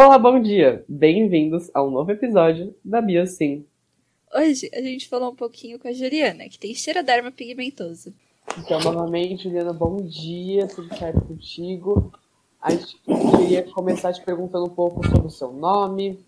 [0.00, 0.84] Olá, bom dia!
[0.88, 3.66] Bem-vindos a um novo episódio da Biosim.
[4.32, 8.14] Hoje a gente falou um pouquinho com a Juliana, que tem xeroderma pigmentoso.
[8.56, 12.12] Então, novamente, Juliana, bom dia, tudo certo contigo?
[12.62, 16.24] A gente queria começar te perguntando um pouco sobre o seu nome,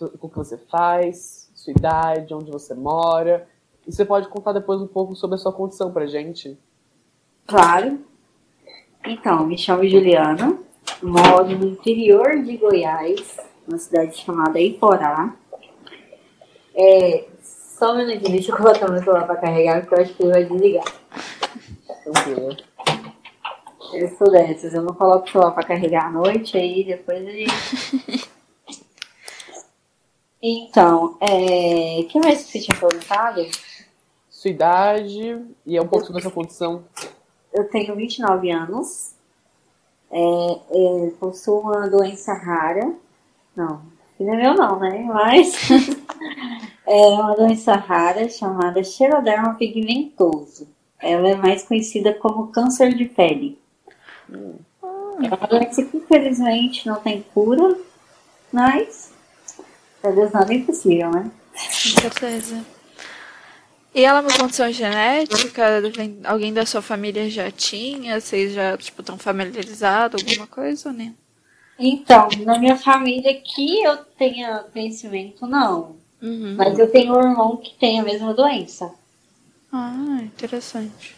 [0.00, 3.48] o que você faz, sua idade, onde você mora.
[3.84, 6.56] E você pode contar depois um pouco sobre a sua condição pra gente?
[7.48, 7.98] Claro.
[9.04, 10.56] Então, me chamo Juliana,
[11.02, 13.36] moro no interior de Goiás,
[13.66, 15.34] uma cidade chamada Iporá.
[16.74, 20.22] É, só um minutinho, deixa eu colocar meu celular pra carregar, porque eu acho que
[20.22, 20.84] ele vai desligar.
[22.04, 22.56] Tranquilo.
[23.92, 27.46] Eu sou dessas, eu não coloco o celular pra carregar à noite, aí depois ele.
[30.42, 32.00] então, é...
[32.00, 33.46] o que mais você tinha perguntado?
[34.28, 36.84] Sua idade e é um pouco sobre a sua condição.
[37.52, 39.14] Eu tenho 29 anos,
[40.10, 42.92] é, é, possuo uma doença rara.
[43.54, 43.82] Não,
[44.18, 45.02] não é meu não, né?
[45.04, 45.54] Mas
[46.86, 50.68] é uma doença rara chamada xeroderma pigmentoso.
[51.00, 53.58] Ela é mais conhecida como câncer de pele.
[54.30, 57.76] É uma doença que infelizmente não tem cura,
[58.52, 59.12] mas
[60.00, 61.30] para Deus nada é impossível, né?
[61.52, 62.77] Com certeza.
[63.94, 65.82] E ela é uma condição genética?
[66.24, 68.20] Alguém da sua família já tinha?
[68.20, 71.16] Vocês já, tipo, estão familiarizados alguma coisa ou nem?
[71.78, 75.96] Então, na minha família que eu tenha conhecimento, não.
[76.20, 76.54] Uhum.
[76.56, 78.92] Mas eu tenho um irmão que tem a mesma doença.
[79.72, 81.16] Ah, interessante.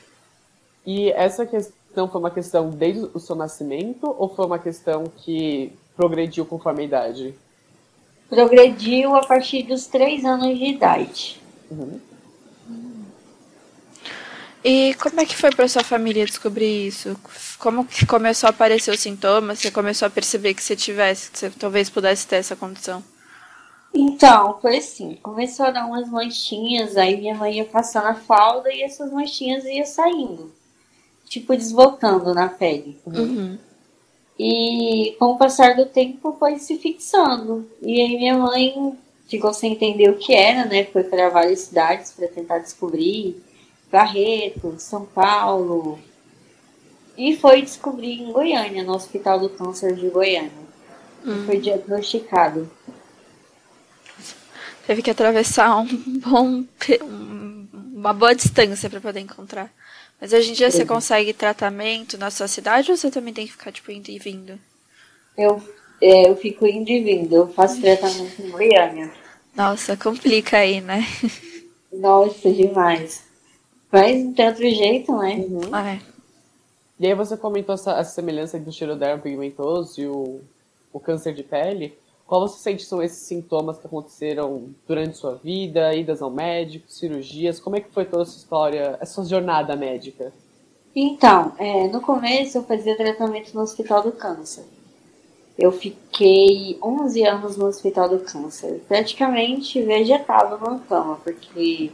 [0.86, 5.72] E essa questão foi uma questão desde o seu nascimento ou foi uma questão que
[5.96, 7.34] progrediu conforme a idade?
[8.28, 11.40] Progrediu a partir dos três anos de idade.
[11.70, 12.00] Uhum.
[14.62, 17.16] E como é que foi para sua família descobrir isso?
[17.58, 19.58] Como que começou a aparecer os sintomas?
[19.58, 23.02] Você começou a perceber que você tivesse, que você talvez pudesse ter essa condição?
[23.92, 28.72] Então, foi assim, começou a dar umas manchinhas, aí minha mãe ia passando a falda
[28.72, 30.52] e essas manchinhas iam saindo.
[31.26, 32.98] Tipo, desbotando na pele.
[33.06, 33.58] Uhum.
[34.38, 37.68] E com o passar do tempo foi se fixando.
[37.82, 38.96] E aí minha mãe
[39.28, 40.84] ficou sem entender o que era, né?
[40.84, 43.40] Foi para várias cidades para tentar descobrir.
[43.90, 45.98] Barreto, São Paulo.
[47.16, 50.50] E foi descobrir em Goiânia, no Hospital do Câncer de Goiânia.
[51.24, 51.44] Hum.
[51.46, 52.70] Foi diagnosticado.
[54.86, 55.86] Teve que atravessar um
[56.20, 56.64] bom,
[57.02, 59.70] um- uma boa distância para poder encontrar.
[60.20, 63.52] Mas hoje em dia você consegue tratamento na sua cidade ou você também tem que
[63.52, 64.58] ficar tipo indo e vindo?
[65.36, 65.60] Eu,
[66.00, 69.12] é, eu fico indo e vindo, eu faço tratamento em Goiânia.
[69.54, 71.04] Nossa, complica aí, né?
[71.92, 73.29] Nossa, demais.
[73.90, 75.44] Mas não tem outro jeito, né?
[75.94, 76.00] É.
[76.98, 80.40] E aí você comentou essa, essa semelhança entre o xeroderma pigmentoso e o,
[80.92, 81.98] o câncer de pele.
[82.26, 87.58] Qual você sente são esses sintomas que aconteceram durante sua vida, idas ao médico, cirurgias?
[87.58, 90.32] Como é que foi toda essa história, essa jornada médica?
[90.94, 94.64] Então, é, no começo eu fazia tratamento no Hospital do Câncer.
[95.58, 101.90] Eu fiquei 11 anos no Hospital do Câncer, praticamente vegetava numa cama, porque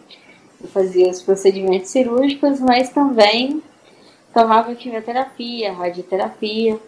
[0.73, 3.63] fazia os procedimentos cirúrgicos, mas também
[4.33, 6.79] tomava quimioterapia, radioterapia.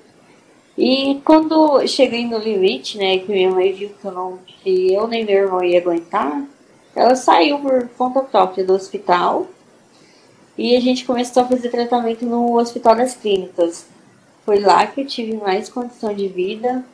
[0.77, 5.09] E quando cheguei no limite, né, que minha mãe viu que eu, não, que eu
[5.09, 6.45] nem meu irmão ia aguentar,
[6.95, 9.47] ela saiu por conta própria do hospital
[10.59, 13.87] e a gente começou a fazer tratamento no Hospital das Clínicas.
[14.45, 16.85] Foi lá que eu tive mais condição de vida.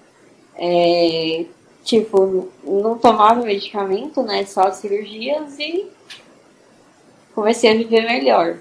[0.55, 1.47] É,
[1.83, 4.45] tipo, não tomava medicamento, né?
[4.45, 5.87] Só cirurgias e
[7.35, 8.59] comecei a viver melhor.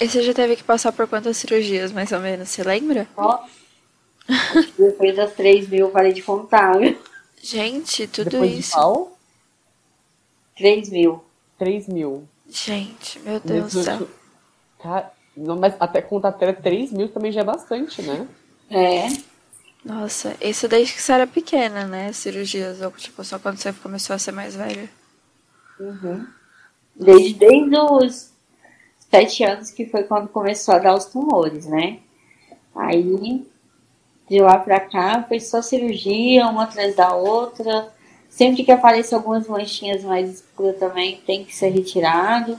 [0.00, 2.48] E você já teve que passar por quantas cirurgias, mais ou menos?
[2.48, 3.08] Você lembra?
[3.16, 3.38] Ó,
[4.76, 6.74] depois das 3 mil, eu parei de contar?
[7.40, 8.72] Gente, tudo Depois de isso.
[8.72, 9.16] qual?
[10.56, 11.24] 3 mil.
[11.58, 12.28] 3 mil.
[12.48, 14.08] Gente, meu Deus do céu.
[14.82, 18.26] Cara, não, mas até contar até 3 mil também já é bastante, né?
[18.70, 19.08] É.
[19.84, 22.12] Nossa, isso desde que você era pequena, né?
[22.12, 24.88] Cirurgias, ou tipo, só quando você começou a ser mais velha.
[25.78, 26.26] Uhum.
[26.96, 28.30] Desde, desde os
[29.10, 31.98] 7 anos que foi quando começou a dar os tumores, né?
[32.74, 33.44] Aí,
[34.28, 37.92] de lá pra cá, foi só cirurgia, uma atrás da outra.
[38.28, 42.58] Sempre que aparecem algumas manchinhas mais escuras também, tem que ser retirado.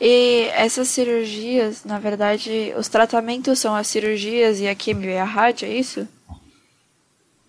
[0.00, 5.24] E essas cirurgias, na verdade, os tratamentos são as cirurgias e a quimio e a
[5.24, 6.06] rádio, é isso?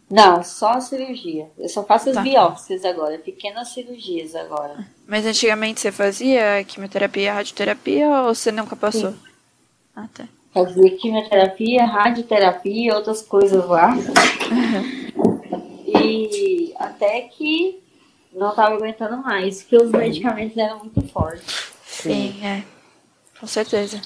[0.09, 1.49] Não, só a cirurgia.
[1.57, 2.21] Eu só faço as Tá.
[2.21, 4.85] biópsias agora, pequenas cirurgias agora.
[5.07, 9.11] Mas antigamente você fazia quimioterapia e radioterapia ou você nunca passou?
[9.11, 9.19] Sim.
[9.95, 10.27] Ah, tá.
[10.53, 13.93] Fazia quimioterapia, radioterapia, outras coisas lá.
[15.87, 17.81] E até que
[18.33, 21.71] não estava aguentando mais, porque os medicamentos eram muito fortes.
[21.85, 22.63] Sim, é.
[23.39, 24.01] Com certeza.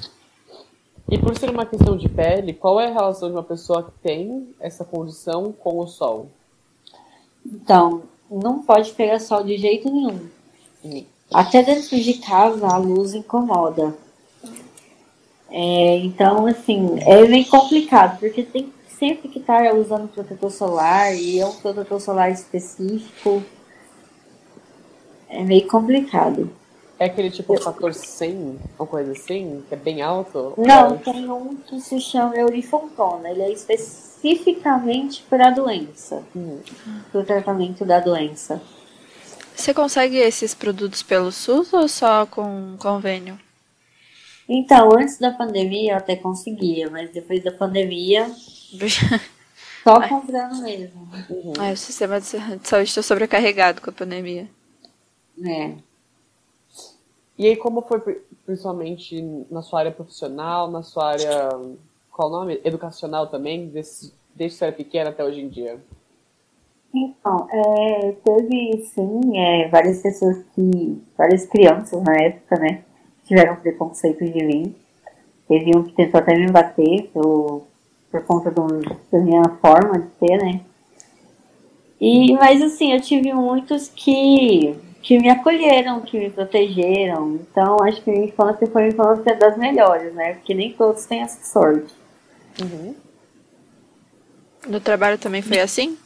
[1.12, 3.92] E por ser uma questão de pele, qual é a relação de uma pessoa que
[4.04, 6.30] tem essa condição com o sol?
[7.44, 10.30] Então, não pode pegar sol de jeito nenhum.
[11.34, 13.96] Até dentro de casa a luz incomoda.
[15.50, 21.40] É, então, assim, é bem complicado, porque tem sempre que estar usando protetor solar e
[21.40, 23.42] é um protetor solar específico.
[25.28, 26.59] É meio complicado.
[27.00, 30.54] É aquele tipo de fator 100, uma coisa assim, que é bem alto?
[30.58, 33.30] Não, tem um que se chama Eurifontona.
[33.30, 36.62] Ele é especificamente para a doença, Uhum.
[37.10, 38.62] para o tratamento da doença.
[39.56, 43.40] Você consegue esses produtos pelo SUS ou só com convênio?
[44.48, 48.30] Então, antes da pandemia eu até conseguia, mas depois da pandemia,
[49.84, 51.10] só comprando mesmo.
[51.30, 51.54] Uhum.
[51.64, 54.50] É, o sistema de saúde está sobrecarregado com a pandemia.
[55.46, 55.74] É.
[57.40, 61.50] E aí, como foi pri- principalmente na sua área profissional, na sua área,
[62.12, 62.60] qual o nome?
[62.66, 65.80] Educacional também, desse, desde que você era pequena até hoje em dia?
[66.94, 71.02] Então, é, teve sim é, várias pessoas que.
[71.18, 72.84] várias crianças na época, né?
[73.26, 74.76] Tiveram preconceito de mim.
[75.48, 77.64] Teve um que tentou até me bater por,
[78.12, 78.68] por conta do,
[79.12, 80.62] da minha forma de ser, né?
[82.02, 87.36] E, mas assim, eu tive muitos que, que me acolheram, que me protegeram.
[87.36, 90.34] Então, acho que minha infância foi uma infância das melhores, né?
[90.36, 91.94] Porque nem todos têm essa sorte.
[92.62, 92.96] Uhum.
[94.68, 95.98] No trabalho também foi assim?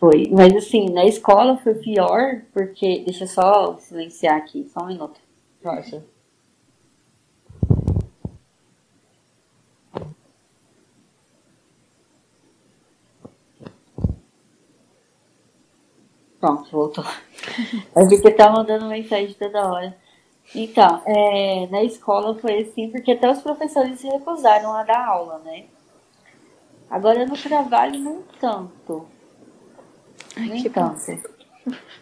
[0.00, 0.28] Foi.
[0.30, 3.02] Mas assim, na escola foi pior, porque.
[3.04, 5.20] Deixa eu só silenciar aqui, só um minuto.
[5.64, 6.02] Acha?
[16.40, 17.04] Pronto, voltou.
[17.94, 19.96] É porque tá mandando mensagem toda hora.
[20.54, 25.40] Então, é, na escola foi assim, porque até os professores se recusaram a dar aula,
[25.44, 25.64] né?
[26.88, 29.06] Agora no trabalho, nem tanto.
[30.36, 30.94] Ai, Nem que bom.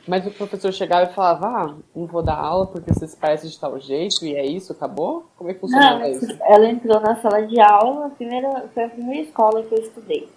[0.07, 3.59] Mas o professor chegava e falava, ah, não vou dar aula porque vocês parecem de
[3.59, 5.27] tal jeito e é isso, acabou?
[5.37, 6.27] Como é que Não, funcionava isso?
[6.43, 10.29] ela entrou na sala de aula, a primeira, foi a primeira escola que eu estudei.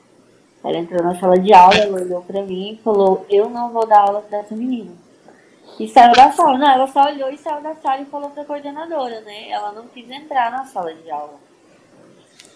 [0.68, 3.88] Ela entrou na sala de aula, ela olhou pra mim e falou, eu não vou
[3.88, 4.92] dar aula pra essa menina.
[5.80, 6.58] E saiu da sala.
[6.58, 9.50] Não, ela só olhou e saiu da sala e falou pra coordenadora, né?
[9.50, 11.36] Ela não quis entrar na sala de aula.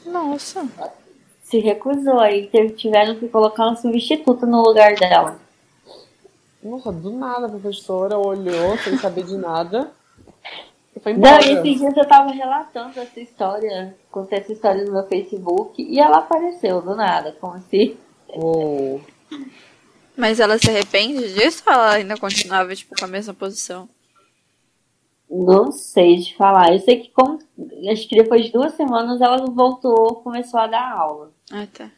[0.05, 0.67] Nossa.
[1.41, 5.39] Se recusou, aí tiveram que colocar um substituto no lugar dela.
[6.61, 9.91] Nossa, do nada a professora olhou sem saber de nada
[10.99, 11.45] foi Não, embora.
[11.45, 15.99] e esses dias eu tava relatando essa história, contei essa história no meu Facebook e
[15.99, 17.97] ela apareceu do nada, como se.
[18.35, 19.01] Uou.
[20.17, 23.87] Mas ela se arrepende disso ou ela ainda continuava, tipo, com a mesma posição?
[25.29, 26.73] Não sei de falar.
[26.73, 27.39] Eu sei que como,
[27.89, 31.31] acho que depois de duas semanas ela voltou, começou a dar aula.
[31.49, 31.89] Ah, tá.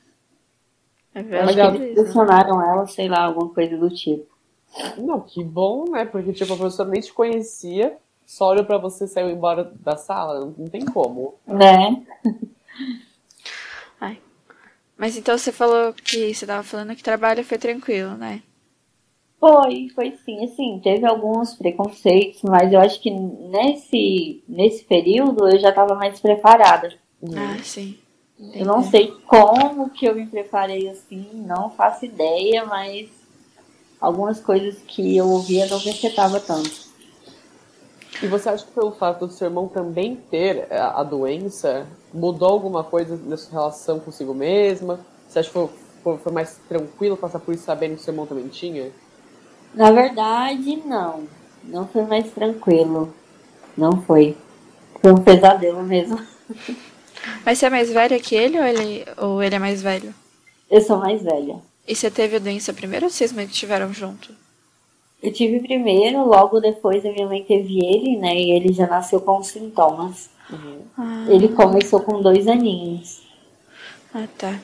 [1.16, 1.78] É Acho verdade.
[1.78, 4.32] que eles pressionaram ela, sei lá, alguma coisa do tipo.
[4.98, 6.06] Não, que bom, né?
[6.06, 9.98] Porque, tipo, a professora nem te conhecia, só olhou pra você e saiu embora da
[9.98, 10.54] sala.
[10.58, 11.36] Não tem como.
[11.46, 12.04] Né?
[14.00, 14.20] Ai.
[14.98, 18.42] Mas então você falou que você tava falando que o trabalho foi tranquilo, né?
[19.40, 20.44] Foi, foi sim.
[20.46, 26.20] Assim, teve alguns preconceitos, mas eu acho que nesse, nesse período eu já estava mais
[26.20, 26.94] preparada.
[27.36, 27.98] Ah, sim.
[28.54, 33.10] Eu não sei como que eu me preparei assim, não faço ideia, mas
[34.00, 36.83] algumas coisas que eu ouvia não me afetava tanto.
[38.24, 42.48] E você acha que pelo fato do seu irmão também ter a, a doença, mudou
[42.48, 45.02] alguma coisa na sua relação consigo mesma?
[45.28, 45.70] Você acha que foi,
[46.02, 48.92] foi, foi mais tranquilo passar por isso sabendo que seu irmão também tinha?
[49.76, 51.28] Na verdade, não.
[51.66, 53.14] Não foi mais tranquilo.
[53.76, 54.38] Não foi.
[55.02, 56.18] Foi um pesadelo mesmo.
[57.46, 60.16] Mas você é mais velha que ele ou ele, ou ele é mais velho?
[60.72, 61.58] Eu sou mais velha.
[61.86, 64.34] E você teve a doença primeiro ou vocês meio que tiveram junto?
[65.24, 68.36] Eu tive primeiro, logo depois a minha mãe teve ele, né?
[68.36, 70.30] E ele já nasceu com sintomas.
[70.98, 73.24] Ah, Ele começou com dois aninhos.
[74.14, 74.60] ah, tá.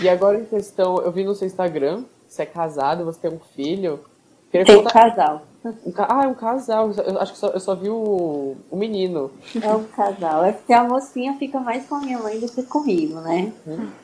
[0.00, 3.40] E agora em questão, eu vi no seu Instagram, você é casado, você tem um
[3.54, 4.00] filho.
[4.50, 5.42] Queria Tem um contar- casal.
[5.86, 6.90] um ca- Ah, é um casal.
[7.06, 9.30] Eu acho que só- eu só vi o, o menino.
[9.62, 10.44] É um casal.
[10.44, 13.52] É porque a mocinha fica mais com a minha mãe do que comigo, né?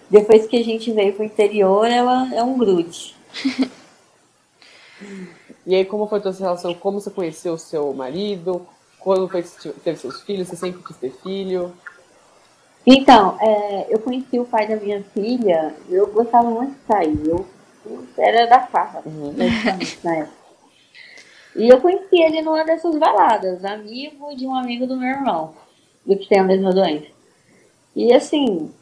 [0.08, 3.15] Depois que a gente veio pro interior, ela é um grude.
[5.66, 6.72] E aí, como foi a tua relação?
[6.74, 8.66] Como você conheceu o seu marido?
[9.06, 10.48] quando foi que teve seus filhos?
[10.48, 11.72] Você sempre quis ter filho?
[12.84, 17.46] Então, é, eu conheci o pai da minha filha, eu gostava muito de sair, eu,
[17.84, 19.32] eu era da farra, uhum.
[20.02, 20.36] na época.
[21.54, 25.54] E eu conheci ele numa dessas baladas, amigo de um amigo do meu irmão,
[26.04, 27.06] do que tem a mesma doença.
[27.94, 28.72] E assim,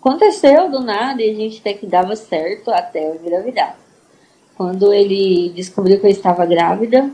[0.00, 3.76] aconteceu do nada e a gente até que dava certo até eu engravidar.
[4.56, 7.10] Quando ele descobriu que eu estava grávida,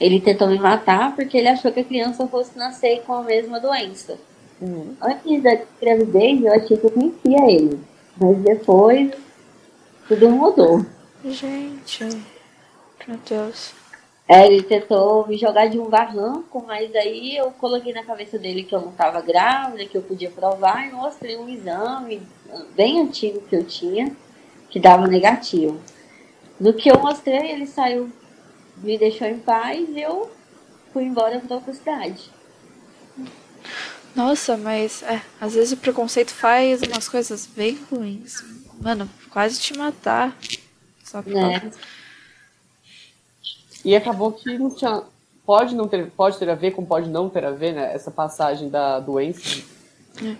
[0.00, 3.60] ele tentou me matar porque ele achou que a criança fosse nascer com a mesma
[3.60, 4.18] doença.
[4.60, 4.94] Uhum.
[5.00, 7.80] Antes da gravidez, eu achei que eu conhecia ele.
[8.16, 9.10] Mas depois,
[10.08, 10.84] tudo mudou.
[11.24, 12.04] Gente,
[13.06, 13.72] meu Deus.
[14.28, 18.62] É, ele tentou me jogar de um barranco, mas aí eu coloquei na cabeça dele
[18.62, 22.22] que eu não estava grávida, que eu podia provar, e mostrei um exame
[22.74, 24.16] bem antigo que eu tinha,
[24.70, 25.78] que dava negativo.
[26.62, 28.08] No que eu mostrei, ele saiu,
[28.76, 30.30] me deixou em paz e eu
[30.92, 32.30] fui embora para outra cidade.
[34.14, 38.44] Nossa, mas é, às vezes o preconceito faz umas coisas bem ruins.
[38.80, 40.38] Mano, quase te matar.
[41.02, 41.68] Só que né?
[43.84, 45.02] E acabou que não tinha.
[45.44, 47.92] Pode, não ter, pode ter a ver com pode não ter a ver, né?
[47.92, 49.64] Essa passagem da doença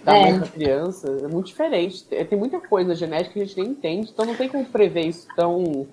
[0.05, 0.31] da é.
[0.31, 2.05] mãe para criança é muito diferente.
[2.05, 5.27] Tem muita coisa genética que a gente nem entende, então não tem como prever isso
[5.35, 5.89] tão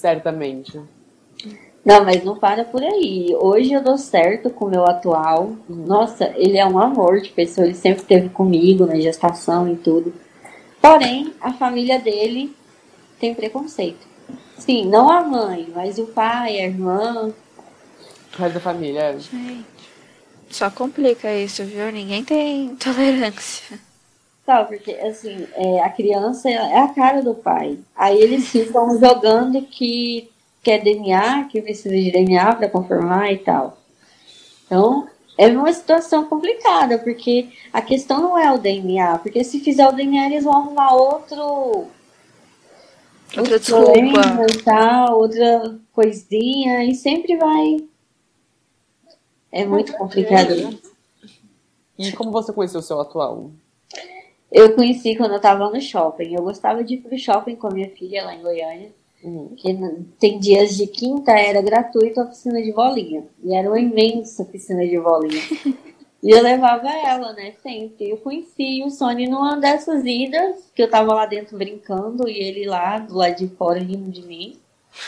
[0.00, 0.80] certamente.
[1.84, 3.34] Não, mas não para por aí.
[3.38, 5.52] Hoje eu dou certo com o meu atual.
[5.68, 10.12] Nossa, ele é um amor de pessoa, ele sempre esteve comigo na gestação e tudo.
[10.80, 12.54] Porém, a família dele
[13.18, 14.08] tem preconceito.
[14.58, 17.32] Sim, não a mãe, mas o pai, a irmã.
[18.36, 19.18] Resto da família, é.
[19.18, 19.64] Gente,
[20.50, 21.90] só complica isso, viu?
[21.90, 23.78] Ninguém tem tolerância.
[24.50, 27.78] Tá, porque assim, é, a criança é a cara do pai.
[27.94, 30.28] Aí eles ficam jogando que
[30.60, 33.78] quer DNA, que precisa de DNA para confirmar e tal.
[34.66, 35.06] Então,
[35.38, 39.92] é uma situação complicada, porque a questão não é o DNA, porque se fizer o
[39.92, 41.86] DNA, eles vão arrumar outro.
[43.38, 44.46] Outra desculpa.
[44.50, 47.84] E tal, outra coisinha, e sempre vai.
[49.52, 50.76] É muito complicado.
[51.96, 53.52] E como você conheceu o seu atual?
[54.50, 56.34] Eu conheci quando eu estava no shopping.
[56.34, 58.92] Eu gostava de ir pro shopping com a minha filha lá em Goiânia.
[59.22, 59.54] Uhum.
[59.54, 59.78] Que
[60.18, 63.24] tem dias de quinta era gratuito a piscina de bolinha.
[63.44, 65.40] E era uma imensa piscina de bolinha.
[66.22, 68.10] e eu levava ela, né, sempre.
[68.10, 72.66] Eu conheci o Sony numa dessas idas, que eu tava lá dentro brincando e ele
[72.66, 74.58] lá do lado de fora rindo de mim.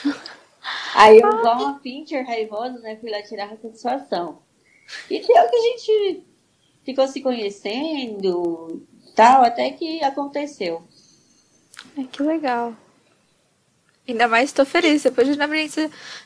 [0.94, 4.38] Aí eu, igual uma pincher raivosa, né, fui lá tirar a satisfação.
[5.10, 6.22] E deu que a gente
[6.84, 8.82] ficou se conhecendo,
[9.14, 10.82] tal, até que aconteceu.
[11.96, 12.74] É, que legal.
[14.08, 15.02] Ainda mais tô feliz.
[15.02, 15.68] Depois de Nabrina,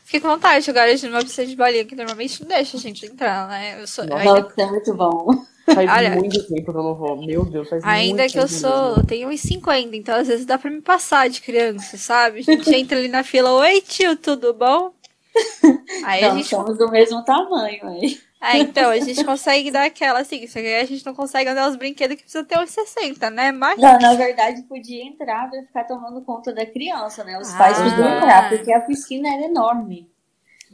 [0.04, 3.04] fiquei com vontade de jogar numa piscina de bolinha, que normalmente não deixa a gente
[3.04, 3.80] entrar, né?
[3.80, 4.52] Eu sou, Nossa, ainda...
[4.56, 5.28] é muito bom.
[5.66, 7.26] Faz Olha, muito tempo que eu não vou.
[7.26, 8.90] Meu Deus, faz Ainda muito que eu sou.
[8.90, 9.06] Mesmo.
[9.06, 12.38] Tenho uns 50, então às vezes dá pra me passar de criança, sabe?
[12.38, 14.92] A gente entra ali na fila, oi tio, tudo bom?
[16.04, 16.48] Aí não, a gente...
[16.48, 18.18] somos do mesmo tamanho, aí.
[18.40, 21.68] É, então, a gente consegue dar aquela assim, só que a gente não consegue andar
[21.68, 23.50] os brinquedos que precisa ter uns 60, né?
[23.50, 23.78] Mas...
[23.78, 27.38] Não, na verdade, podia entrar pra ficar tomando conta da criança, né?
[27.38, 27.58] Os ah.
[27.58, 30.10] pais podiam entrar, porque a piscina era enorme.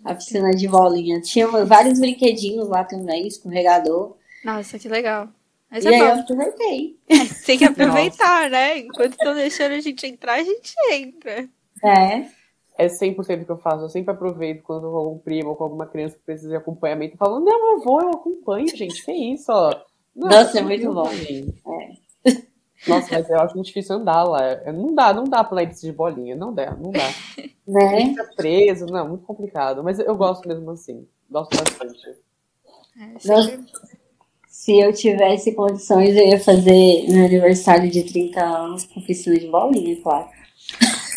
[0.05, 1.21] A piscina de bolinha.
[1.21, 4.17] Tinha vários brinquedinhos lá também, escorregador.
[4.45, 5.29] Nossa, que legal.
[5.71, 6.07] Mas e é aí bom.
[6.07, 6.99] eu aproveitei.
[7.47, 8.79] Tem que aproveitar, né?
[8.79, 11.49] Enquanto estão deixando a gente entrar, a gente entra.
[11.85, 12.42] É
[12.85, 13.85] é 100% que eu faço.
[13.85, 16.51] Eu sempre aproveito quando eu vou com um primo ou com alguma criança que precisa
[16.51, 17.15] de acompanhamento.
[17.15, 19.05] Eu falo, não, eu vou, eu acompanho, gente.
[19.05, 19.75] Que isso, ó.
[20.15, 21.09] Não, Nossa, é muito bom.
[21.09, 22.43] É.
[22.87, 24.45] Nossa, mas eu acho muito difícil andar lá.
[24.45, 26.35] É, não dá, não dá pra ir de bolinha.
[26.35, 27.09] Não dá, não dá.
[27.65, 28.09] Né?
[28.09, 29.85] Fica preso, não, muito complicado.
[29.85, 31.07] Mas eu gosto mesmo assim.
[31.31, 32.17] Gosto bastante.
[32.99, 33.19] É,
[34.49, 39.47] se eu tivesse condições, eu ia fazer meu aniversário de 30 anos com piscina de
[39.47, 40.29] bolinha, claro.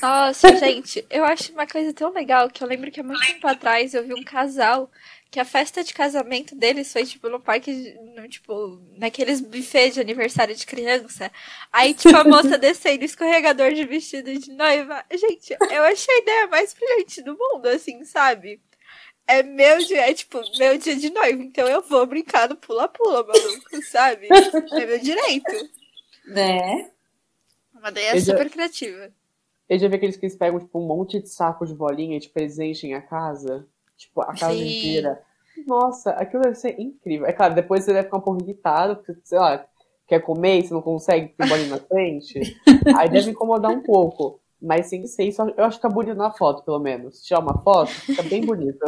[0.02, 3.48] Nossa, gente, eu acho uma coisa tão legal que eu lembro que há muito tempo
[3.48, 4.90] atrás eu vi um casal
[5.32, 10.00] que a festa de casamento deles foi, tipo, no parque, no, tipo, naqueles buffets de
[10.00, 11.30] aniversário de criança.
[11.74, 15.04] Aí, tipo, a moça descendo escorregador de vestido de noiva.
[15.12, 18.62] Gente, eu achei a ideia mais brilhante do mundo, assim, sabe?
[19.28, 23.26] É meu dia, é tipo, meu dia de noiva, então eu vou brincar no pula-pula,
[23.26, 24.30] maluco, sabe?
[24.30, 25.70] É meu direito.
[26.28, 26.92] Né?
[27.74, 29.12] Uma ideia super criativa.
[29.68, 32.30] Eu já vi aqueles que eles pegam, tipo, um monte de saco de bolinha de
[32.30, 33.68] presente em a casa.
[33.98, 34.78] Tipo, a casa Sim.
[34.78, 35.22] inteira.
[35.66, 37.26] Nossa, aquilo deve ser incrível.
[37.26, 39.66] É claro, depois você deve ficar um pouco irritado, porque, sei lá,
[40.08, 42.40] quer comer e você não consegue ter bolinha na frente.
[42.96, 44.40] Aí deve incomodar um pouco.
[44.62, 47.20] Mas sem ser isso, eu acho que tá bonito na foto, pelo menos.
[47.20, 48.80] Se tirar uma foto, fica bem bonito.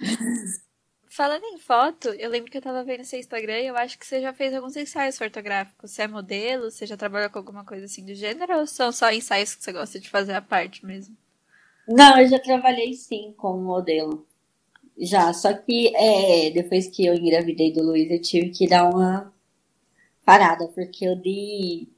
[1.18, 4.06] Falando em foto, eu lembro que eu tava vendo seu Instagram e eu acho que
[4.06, 5.90] você já fez alguns ensaios fotográficos.
[5.90, 6.70] Você é modelo?
[6.70, 8.56] Você já trabalhou com alguma coisa assim do gênero?
[8.56, 11.16] Ou são só ensaios que você gosta de fazer à parte mesmo?
[11.88, 14.24] Não, eu já trabalhei sim como modelo.
[14.96, 19.34] Já, só que é, depois que eu engravidei do Luiz, eu tive que dar uma
[20.24, 21.88] parada, porque eu dei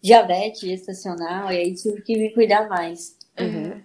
[0.00, 3.18] diabetes gestacional e aí tive que me cuidar mais.
[3.40, 3.82] Uhum.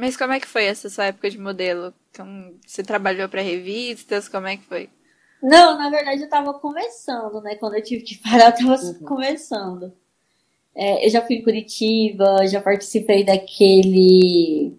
[0.00, 1.92] Mas como é que foi essa sua época de modelo?
[2.10, 4.30] Então, você trabalhou para revistas?
[4.30, 4.88] Como é que foi?
[5.42, 7.54] Não, na verdade eu tava começando, né?
[7.56, 9.04] Quando eu tive que parar, eu tava uhum.
[9.04, 9.92] começando.
[10.74, 14.74] É, eu já fui em Curitiba, já participei daquele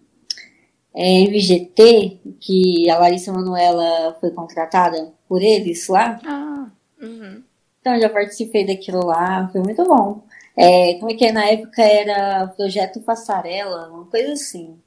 [0.92, 6.20] é, MGT, que a Larissa Manuela foi contratada por eles lá.
[6.26, 7.44] Ah, uhum.
[7.80, 10.24] Então já participei daquilo lá, foi muito bom.
[10.58, 11.32] É, como é que é?
[11.32, 14.80] Na época era Projeto Passarela, uma coisa assim.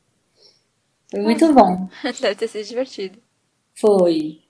[1.15, 1.89] Foi muito bom.
[2.21, 3.19] Deve ter sido divertido.
[3.75, 4.41] Foi.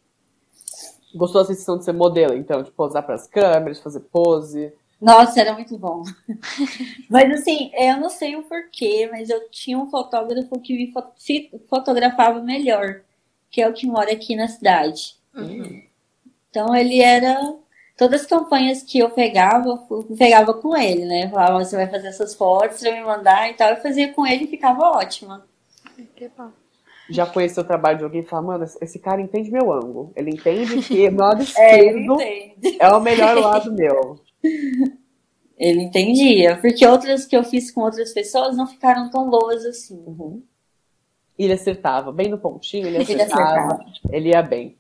[1.15, 2.63] Gostou da sensação de ser modelo, então?
[2.63, 4.73] De posar para as câmeras, fazer pose?
[5.01, 6.03] Nossa, era muito bom.
[7.11, 10.93] mas assim, eu não sei o porquê, mas eu tinha um fotógrafo que me
[11.69, 13.03] fotografava melhor,
[13.51, 15.17] que é o que mora aqui na cidade.
[15.35, 15.83] Uhum.
[16.49, 17.57] Então ele era.
[17.97, 21.27] Todas as campanhas que eu pegava, eu pegava com ele, né?
[21.27, 23.69] Eu falava, você vai fazer essas fotos pra me mandar e tal.
[23.69, 25.47] Eu fazia com ele e ficava ótima.
[26.17, 26.51] Que bom.
[27.11, 30.13] Já conheceu o trabalho de alguém e fala, mano, esse cara entende meu ângulo.
[30.17, 34.19] Ele entende que o lado esquerdo é, é o melhor lado meu.
[35.57, 40.03] Ele entendia, porque outras que eu fiz com outras pessoas não ficaram tão boas assim.
[40.05, 40.43] Uhum.
[41.39, 43.85] Ele acertava, bem no pontinho, ele acertava, ele, acertava.
[44.11, 44.77] ele ia bem.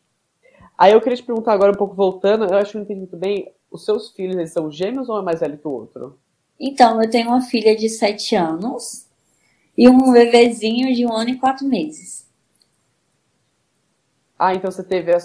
[0.76, 3.16] Aí eu queria te perguntar agora um pouco voltando, eu acho que não entendi muito
[3.16, 6.18] bem, os seus filhos, eles são gêmeos ou é mais velho que o outro?
[6.59, 9.03] Então, eu tenho uma filha de 7 anos
[9.76, 12.26] e um bebezinho de um ano e quatro meses.
[14.38, 15.19] Ah, então você teve a,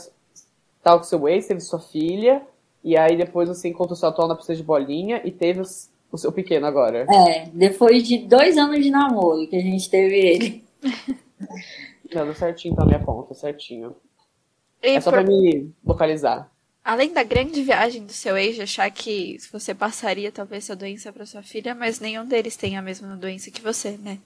[0.84, 2.42] tal com seu ex, teve sua filha,
[2.84, 6.18] e aí depois você encontrou seu atual na pista de bolinha e teve os, o
[6.18, 7.06] seu pequeno agora.
[7.12, 10.64] É, depois de dois anos de namoro que a gente teve ele.
[12.12, 13.96] Deu certinho a minha ponta, certinho.
[14.82, 15.22] E é só por...
[15.22, 16.50] pra me localizar.
[16.84, 21.14] Além da grande viagem do seu ex, de achar que você passaria talvez sua doença
[21.14, 24.18] para sua filha, mas nenhum deles tem a mesma doença que você, né?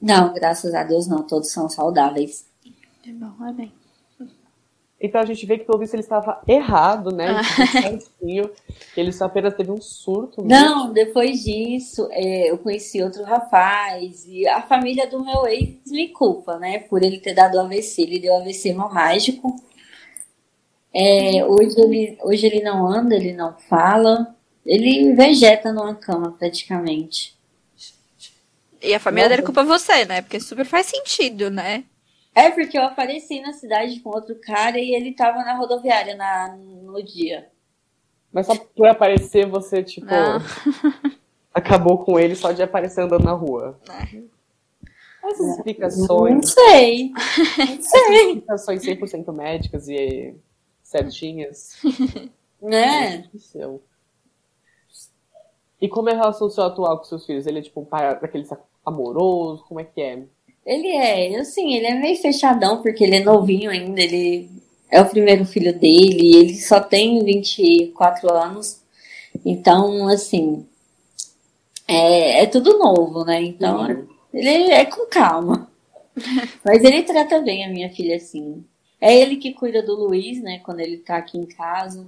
[0.00, 2.46] Não, graças a Deus não, todos são saudáveis.
[3.06, 3.72] É bom, amém.
[5.00, 7.42] Então a gente vê que pelo visto ele estava errado, né?
[7.72, 8.50] Certinho,
[8.94, 10.42] ele só apenas teve um surto.
[10.42, 10.50] Mesmo.
[10.50, 16.08] Não, depois disso é, eu conheci outro rapaz e a família do meu ex me
[16.08, 16.80] culpa, né?
[16.80, 18.02] Por ele ter dado AVC.
[18.02, 19.56] Ele deu AVC mágico.
[20.92, 24.36] É, hoje, ele, hoje ele não anda, ele não fala.
[24.66, 27.39] Ele vegeta numa cama praticamente.
[28.82, 30.22] E a família dele culpa você, né?
[30.22, 31.84] Porque super faz sentido, né?
[32.34, 36.56] É porque eu apareci na cidade com outro cara e ele tava na rodoviária na,
[36.56, 37.48] no dia.
[38.32, 40.06] Mas só por aparecer, você, tipo,
[41.52, 43.78] acabou com ele só de aparecer andando na rua.
[43.90, 44.22] É.
[45.28, 46.34] Essas explicações.
[46.34, 47.10] Não sei.
[47.10, 48.26] Não sei.
[48.28, 50.34] Explicações 100% médicas e
[50.82, 51.80] certinhas.
[52.62, 53.24] Né?
[55.80, 57.46] E como é a relação seu atual com seus filhos?
[57.46, 58.44] Ele é tipo um pai daquele
[58.84, 59.64] amoroso?
[59.68, 60.22] Como é que é?
[60.64, 64.50] Ele é, assim, ele é meio fechadão, porque ele é novinho ainda, ele
[64.90, 68.80] é o primeiro filho dele, ele só tem 24 anos.
[69.44, 70.66] Então, assim,
[71.88, 73.42] é, é tudo novo, né?
[73.42, 74.06] Então, uhum.
[74.32, 75.70] ele é com calma.
[76.64, 78.64] Mas ele trata bem a minha filha, assim.
[79.00, 82.06] É ele que cuida do Luiz, né, quando ele tá aqui em casa.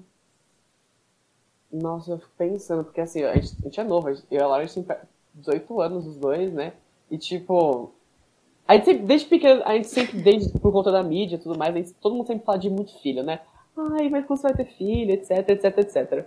[1.72, 4.46] Nossa, eu fico pensando, porque assim, a gente, a gente é novo, eu e a
[4.46, 4.96] Laura a gente tem
[5.34, 6.72] 18 anos, os dois, né?
[7.10, 7.92] E tipo,
[8.66, 11.58] a gente sempre, desde pequeno, a gente sempre, desde por conta da mídia e tudo
[11.58, 13.40] mais, gente, todo mundo sempre fala de muito filho, né?
[13.76, 16.26] Ai, mas quando você vai ter filho, etc, etc, etc.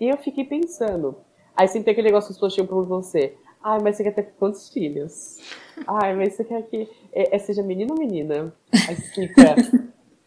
[0.00, 1.16] E eu fiquei pensando.
[1.56, 3.34] Aí sempre tem aquele negócio que as pessoas tinham pra você.
[3.62, 5.38] Ai, mas você quer ter quantos filhos?
[5.86, 8.52] Ai, mas você quer que é, é seja menino ou menina?
[8.88, 9.56] Aí fica.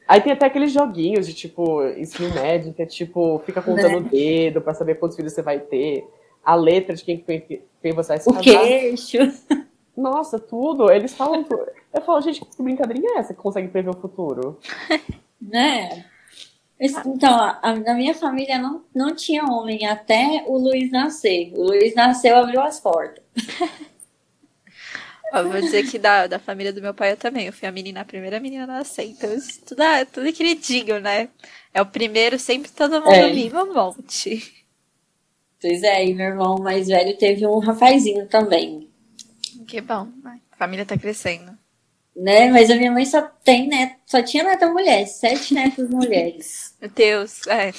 [0.07, 4.01] Aí tem até aqueles joguinhos de tipo, ensino médio, que é tipo, fica contando o
[4.01, 6.05] dedo pra saber quantos filhos você vai ter.
[6.43, 8.39] A letra de quem, quem você vai se casar.
[8.39, 9.17] O queixo.
[9.95, 10.91] Nossa, tudo.
[10.91, 11.45] Eles falam.
[11.93, 14.59] Eu falo, gente, que brincadeirinha é essa que consegue prever o futuro?
[15.41, 16.05] né?
[16.79, 21.53] Então, a, na minha família não, não tinha homem até o Luiz nascer.
[21.55, 23.23] O Luiz nasceu abriu as portas.
[25.31, 27.47] Ó, vou dizer que da, da família do meu pai eu também.
[27.47, 29.05] Eu fui a menina, a primeira menina a nascer.
[29.05, 31.29] Então, isso tudo, é, tudo queridinho, né?
[31.73, 33.33] É o primeiro, sempre todo mundo é.
[33.33, 34.62] mima um monte.
[35.63, 38.89] Pois é, e meu irmão mais velho teve um rapazinho também.
[39.65, 40.09] Que bom.
[40.51, 41.57] A família tá crescendo.
[42.13, 42.49] Né?
[42.49, 46.75] Mas a minha mãe só tem neto, só tinha neta mulher, sete netos mulheres.
[46.81, 47.71] Meu Deus, é.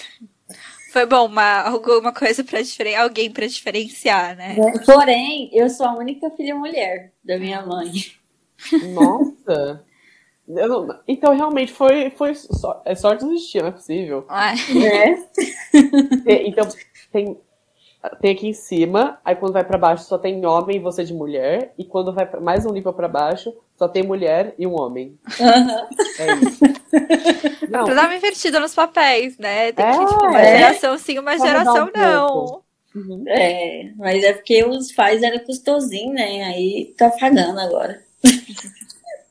[0.93, 4.57] Foi bom, uma, alguma coisa para diferenciar, alguém para diferenciar, né?
[4.87, 7.93] Porém, eu sou a única filha mulher da minha mãe.
[8.95, 9.85] Nossa!
[10.49, 14.25] Não, então, realmente, foi, foi só, é sorte existir, não é possível.
[14.75, 16.45] Né?
[16.47, 16.69] Então,
[17.11, 17.39] tem,
[18.21, 21.15] tem aqui em cima, aí quando vai pra baixo só tem homem e você de
[21.15, 24.79] mulher, e quando vai pra- mais um nível pra baixo, só tem mulher e um
[24.79, 25.19] homem.
[25.41, 25.89] Aham.
[26.19, 26.65] É isso.
[27.71, 29.73] Não, Pra dar uma invertida nos papéis, né?
[29.73, 30.59] Tem que, É, tipo, uma é.
[30.59, 32.63] geração sim, uma geração um não.
[32.95, 33.25] Uhum.
[33.27, 36.45] É, mas é porque os pais eram custosinhos, né?
[36.45, 38.01] Aí tá pagando agora.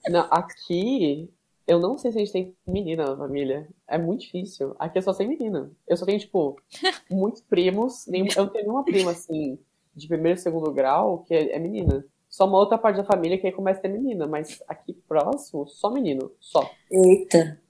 [0.09, 1.29] Não, aqui,
[1.67, 3.67] eu não sei se a gente tem menina na família.
[3.88, 4.76] É muito difícil.
[4.80, 5.71] Aqui eu só tenho menina.
[5.88, 6.60] Eu só tenho, tipo,
[7.10, 8.06] muitos primos.
[8.08, 9.58] Nenhum, eu não tenho nenhuma prima, assim,
[9.95, 12.06] de primeiro e segundo grau, que é, é menina.
[12.30, 14.26] Só uma outra parte da família que aí começa a ter menina.
[14.28, 16.32] Mas aqui próximo, só menino.
[16.39, 16.69] Só.
[16.91, 17.62] Eita.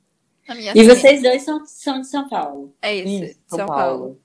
[0.48, 0.96] A minha E filha.
[0.96, 2.74] vocês dois são, são de São Paulo.
[2.82, 4.20] É isso, Isso, São, Paulo.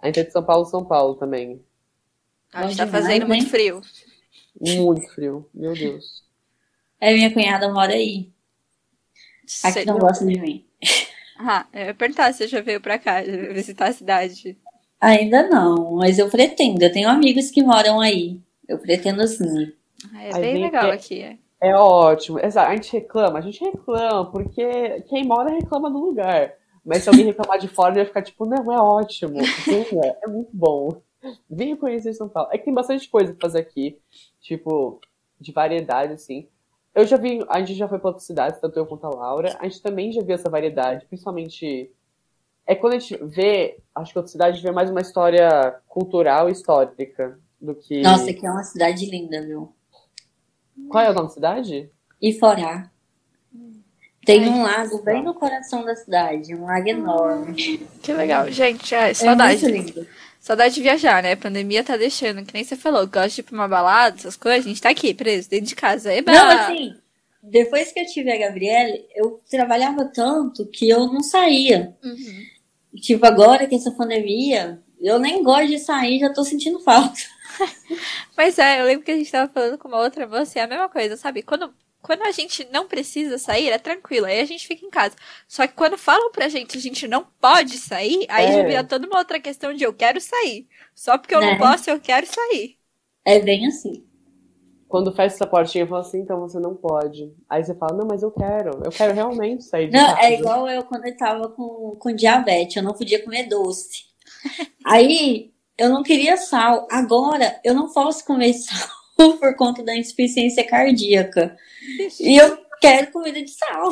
[0.00, 1.62] A gente é de São Paulo, São Paulo também.
[2.52, 3.80] A gente tá fazendo muito frio.
[4.58, 5.46] Muito frio.
[5.52, 6.24] Meu Deus.
[6.98, 8.32] É, minha cunhada mora aí.
[9.64, 10.64] Aqui não gosta de mim.
[11.38, 14.56] Ah, eu ia perguntar se você já veio pra cá visitar a cidade.
[15.00, 16.82] Ainda não, mas eu pretendo.
[16.82, 18.40] Eu tenho amigos que moram aí.
[18.66, 19.72] Eu pretendo sim.
[20.14, 21.22] Ah, é A bem legal é- aqui.
[21.22, 21.36] É.
[21.60, 22.38] É ótimo.
[22.38, 22.70] Exato.
[22.70, 26.52] A gente reclama, a gente reclama, porque quem mora reclama do lugar.
[26.84, 29.34] Mas se alguém reclamar de fora, ele vai ficar tipo, não, é ótimo.
[29.66, 31.00] Venha, é muito bom.
[31.50, 32.48] Venha conhecer São Paulo.
[32.52, 33.98] É que tem bastante coisa pra fazer aqui,
[34.40, 35.00] tipo,
[35.40, 36.46] de variedade, assim.
[36.96, 39.54] Eu já vi, a gente já foi pra outras cidades, tanto eu quanto a Laura.
[39.60, 41.92] A gente também já viu essa variedade, principalmente.
[42.66, 46.48] É quando a gente vê, acho que outra cidade a vê mais uma história cultural
[46.48, 48.00] e histórica do que.
[48.00, 49.74] Nossa, aqui é uma cidade linda, viu?
[50.88, 51.90] Qual é o nome da cidade?
[52.20, 52.90] E Forá.
[54.24, 57.86] Tem Ai, um lago bem no coração da cidade, um lago enorme.
[58.02, 58.94] Que legal, gente.
[58.94, 59.62] É, É saudade.
[59.62, 60.06] muito lindo.
[60.46, 61.32] Saudade de viajar, né?
[61.32, 64.36] A pandemia tá deixando, que nem você falou, gosta de ir pra uma balada, essas
[64.36, 66.14] coisas, a gente tá aqui, preso, dentro de casa.
[66.14, 66.30] Eba!
[66.30, 66.94] Não, assim,
[67.42, 71.96] depois que eu tive a Gabriele, eu trabalhava tanto que eu não saía.
[72.00, 72.44] Uhum.
[73.00, 77.18] Tipo, agora que essa pandemia, eu nem gosto de sair, já tô sentindo falta.
[78.38, 80.62] Mas é, eu lembro que a gente tava falando com uma outra moça, e é
[80.64, 81.42] a mesma coisa, sabe?
[81.42, 81.74] Quando,
[82.06, 85.16] quando a gente não precisa sair, é tranquilo, aí a gente fica em casa.
[85.48, 88.52] Só que quando falam pra gente que a gente não pode sair, aí É.
[88.52, 90.68] já vira toda uma outra questão de eu quero sair.
[90.94, 91.46] Só porque eu Né?
[91.46, 92.78] não posso, eu quero sair.
[93.24, 94.06] É bem assim.
[94.88, 97.34] Quando fecha essa portinha, fala assim, então você não pode.
[97.48, 98.82] Aí você fala, não, mas eu quero.
[98.84, 100.20] Eu quero realmente sair de Não, casa.
[100.20, 104.04] é igual eu quando eu tava com, com diabetes, eu não podia comer doce.
[104.84, 106.86] Aí eu não queria sal.
[106.90, 111.56] Agora eu não posso comer sal por conta da insuficiência cardíaca.
[112.20, 113.90] E eu quero comida de sal.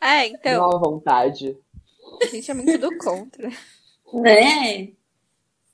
[0.00, 1.56] É, então, Não à vontade.
[2.20, 3.48] a gente é muito do contra.
[4.12, 4.88] Né?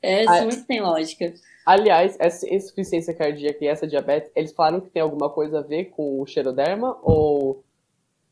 [0.02, 1.32] É, isso Ah, muito tem lógica.
[1.64, 5.86] Aliás, essa insuficiência cardíaca e essa diabetes, eles falaram que tem alguma coisa a ver
[5.86, 7.64] com o xeroderma ou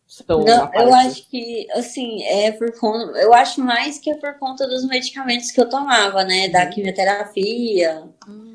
[0.07, 3.19] são Não, eu acho que, assim, é por conta.
[3.19, 6.49] Eu acho mais que é por conta dos medicamentos que eu tomava, né?
[6.49, 6.71] Da Uhum.
[6.71, 8.46] quimioterapia, Hum.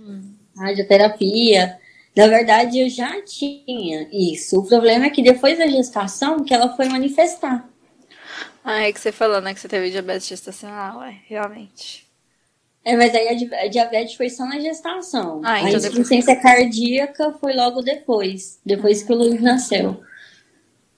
[0.58, 1.78] Radioterapia.
[2.16, 4.60] Na verdade, eu já tinha isso.
[4.60, 7.68] O problema é que depois da gestação que ela foi manifestar.
[8.64, 12.06] Ah, é que você falou, né, que você teve diabetes gestacional, é, realmente.
[12.84, 15.42] É, mas aí a di- a diabetes foi só na gestação.
[15.44, 20.02] Ah, a então depois- insuficiência cardíaca foi logo depois, depois que o Luiz nasceu.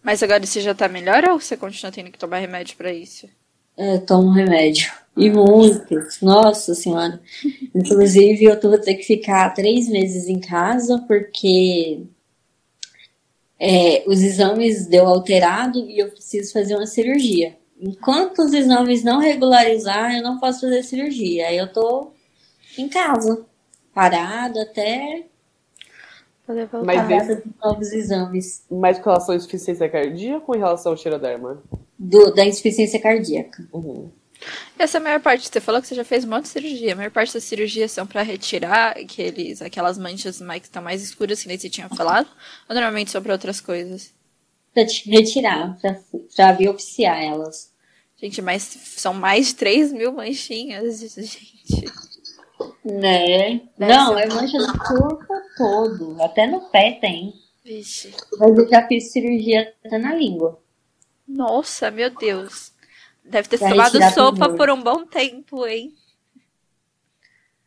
[0.02, 3.30] Mas agora você já tá melhor ou você continua tendo que tomar remédio pra isso?
[3.78, 4.92] Eu tomo remédio.
[5.16, 6.22] E muitos.
[6.22, 7.22] Nossa senhora.
[7.74, 12.04] Inclusive, eu vou ter que ficar três meses em casa porque
[13.60, 17.56] é, os exames deu alterado e eu preciso fazer uma cirurgia.
[17.80, 21.48] Enquanto os exames não regularizar, eu não posso fazer cirurgia.
[21.48, 22.12] Aí eu tô
[22.78, 23.46] em casa,
[23.94, 25.26] parada até
[26.46, 27.08] Poder voltar.
[27.08, 31.64] Mas de novos exames Mas com relação à insuficiência cardíaca ou em relação ao xeroderma?
[32.04, 33.68] Do- da insuficiência cardíaca.
[33.74, 34.12] Uhum.
[34.78, 36.94] Essa é a maior parte, você falou que você já fez um monte de cirurgia.
[36.94, 41.02] A maior parte das cirurgias são pra retirar aqueles, aquelas manchas mais, que estão mais
[41.02, 42.28] escuras, que nem você tinha falado,
[42.68, 44.12] ou normalmente são pra outras coisas?
[44.74, 45.98] Pra te retirar, pra,
[46.36, 47.72] pra biopsiar elas.
[48.18, 51.86] Gente, mas são mais de 3 mil manchinhas, gente.
[52.84, 53.62] Né?
[53.78, 56.22] Deve Não, é mancha do corpo todo.
[56.22, 57.34] Até no pé tem.
[57.63, 58.13] Vixe.
[58.38, 60.62] Mas eu já fiz cirurgia até na língua.
[61.28, 62.72] Nossa, meu Deus.
[63.24, 65.94] Deve ter Pra tomado sopa por um bom tempo, hein?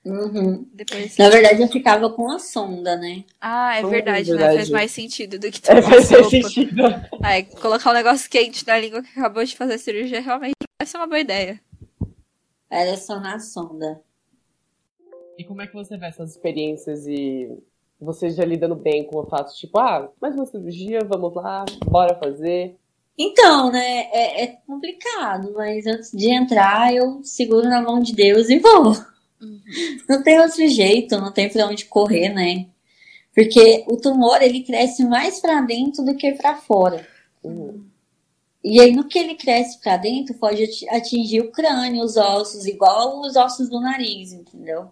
[0.05, 0.65] Uhum.
[0.73, 1.17] Depois.
[1.19, 3.25] Na verdade, eu ficava com a sonda, né?
[3.41, 4.39] Ah, é Hum, verdade, né?
[4.39, 4.57] verdade.
[4.59, 6.49] Faz mais sentido do que É, tomar faz sopa.
[6.49, 6.83] sentido.
[7.25, 10.87] É, colocar um negócio quente na língua que acabou de fazer a cirurgia realmente vai
[10.87, 11.61] ser uma boa ideia.
[12.71, 14.01] Era só na sonda.
[15.39, 17.51] E como é que você vê essas experiências e
[18.01, 22.15] você já lidando bem com o fato, tipo, ah, mais uma cirurgia, vamos lá, bora
[22.19, 22.77] fazer.
[23.19, 24.09] Então, né?
[24.13, 28.95] É, é complicado, mas antes de entrar, eu seguro na mão de Deus e vou.
[30.09, 32.67] Não tem outro jeito, não tem pra onde correr, né?
[33.35, 37.07] Porque o tumor, ele cresce mais pra dentro do que pra fora.
[37.45, 37.85] Uhum.
[38.65, 42.67] E aí, no que ele cresce pra dentro, pode ati- atingir o crânio, os ossos,
[42.67, 44.89] igual os ossos do nariz, entendeu?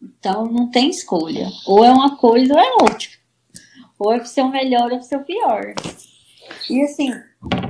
[0.00, 1.48] Então, não tem escolha.
[1.66, 3.08] Ou é uma coisa ou é outra.
[3.98, 5.74] Ou é pro seu melhor ou pro seu pior.
[6.70, 7.10] E assim,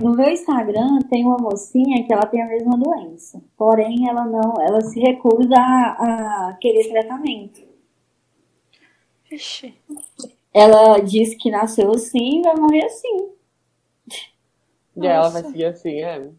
[0.00, 3.42] no meu Instagram tem uma mocinha que ela tem a mesma doença.
[3.56, 7.62] Porém, ela não, ela se recusa a, a querer tratamento.
[9.30, 9.74] Ixi.
[10.52, 13.30] Ela diz que nasceu assim e vai morrer assim.
[14.96, 15.42] E aí ela Nossa.
[15.42, 16.30] vai seguir assim, é.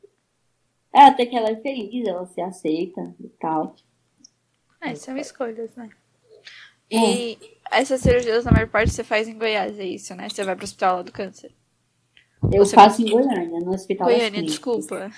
[0.93, 3.75] É, até que ela é feliz, ela se aceita e tal.
[4.81, 5.89] É, são escolhas, né?
[6.89, 6.97] É.
[6.97, 7.37] E
[7.71, 10.27] essas cirurgias, na maior parte, você faz em Goiás, é isso, né?
[10.27, 11.53] Você vai pro hospital lá do câncer.
[12.43, 15.09] Eu Você- faço em Goiânia, no Hospital Goiânia, desculpa.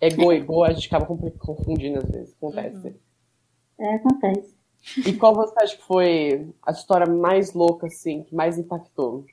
[0.00, 1.06] É goi, goi, a gente acaba
[1.38, 2.96] confundindo às vezes, acontece.
[3.78, 4.54] É, acontece.
[5.06, 9.24] E qual você acha que foi a história mais louca, assim, que mais impactou?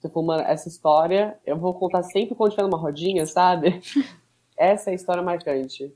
[0.00, 3.80] Você falou, mano, essa história eu vou contar sempre quando tiver numa rodinha, sabe?
[4.58, 5.92] Essa é a história marcante.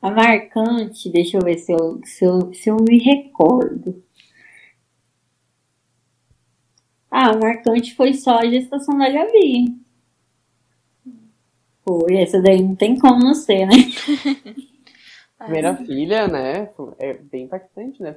[0.00, 4.02] A marcante, deixa eu ver se eu, se eu, se eu me recordo.
[7.14, 9.66] Ah, a marcante foi só a gestação da Gabi.
[11.84, 13.74] Foi, essa daí não tem como não ser, né?
[15.38, 16.70] Primeira filha, né?
[16.98, 18.16] É bem impactante, né?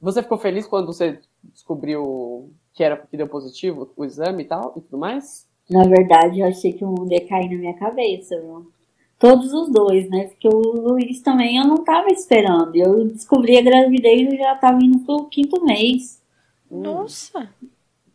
[0.00, 4.72] Você ficou feliz quando você descobriu que era que deu positivo o exame e tal
[4.78, 5.46] e tudo mais?
[5.68, 8.72] Na verdade, eu achei que o mundo ia cair na minha cabeça, viu?
[9.18, 10.28] Todos os dois, né?
[10.28, 12.74] Porque o Luiz também eu não tava esperando.
[12.76, 16.22] Eu descobri a gravidez e já tava indo pro quinto mês.
[16.70, 17.50] Nossa!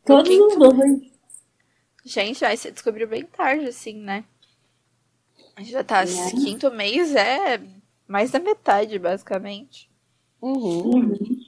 [0.08, 1.12] Todos quinto os dois.
[2.06, 4.24] Gente, aí você descobriu bem tarde, assim, né?
[5.60, 6.32] Já tá Né?
[6.32, 7.62] quinto mês, é
[8.08, 9.90] mais da metade, basicamente.
[10.42, 10.96] Uhum.
[10.96, 11.40] Uhum.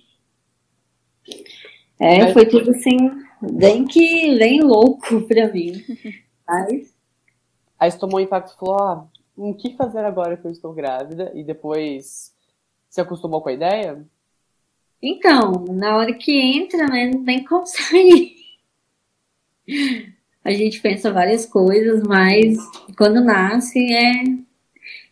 [2.00, 2.98] É, foi tudo assim,
[3.41, 5.84] bem que bem louco pra mim.
[6.48, 7.00] Mas
[7.80, 10.74] Aí você tomou um impacto e falou, ah, o que fazer agora que eu estou
[10.74, 11.32] grávida?
[11.34, 12.36] E depois
[12.89, 14.06] se acostumou com a ideia?
[15.02, 18.36] Então, na hora que entra, né, não tem como sair.
[20.44, 22.58] A gente pensa várias coisas, mas
[22.98, 24.24] quando nasce é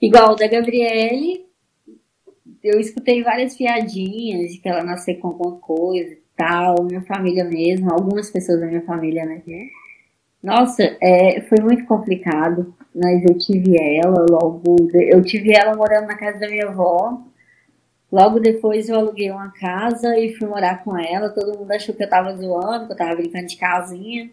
[0.02, 1.46] igual da Gabriele.
[2.64, 7.44] Eu escutei várias piadinhas de que ela nasceu com alguma coisa e tal, minha família
[7.44, 9.42] mesmo, algumas pessoas da minha família, né?
[10.42, 16.18] Nossa, é, foi muito complicado, mas eu tive ela logo, eu tive ela morando na
[16.18, 17.22] casa da minha avó.
[18.12, 21.30] Logo depois eu aluguei uma casa e fui morar com ela.
[21.30, 24.32] Todo mundo achou que eu tava zoando, que eu tava brincando de casinha.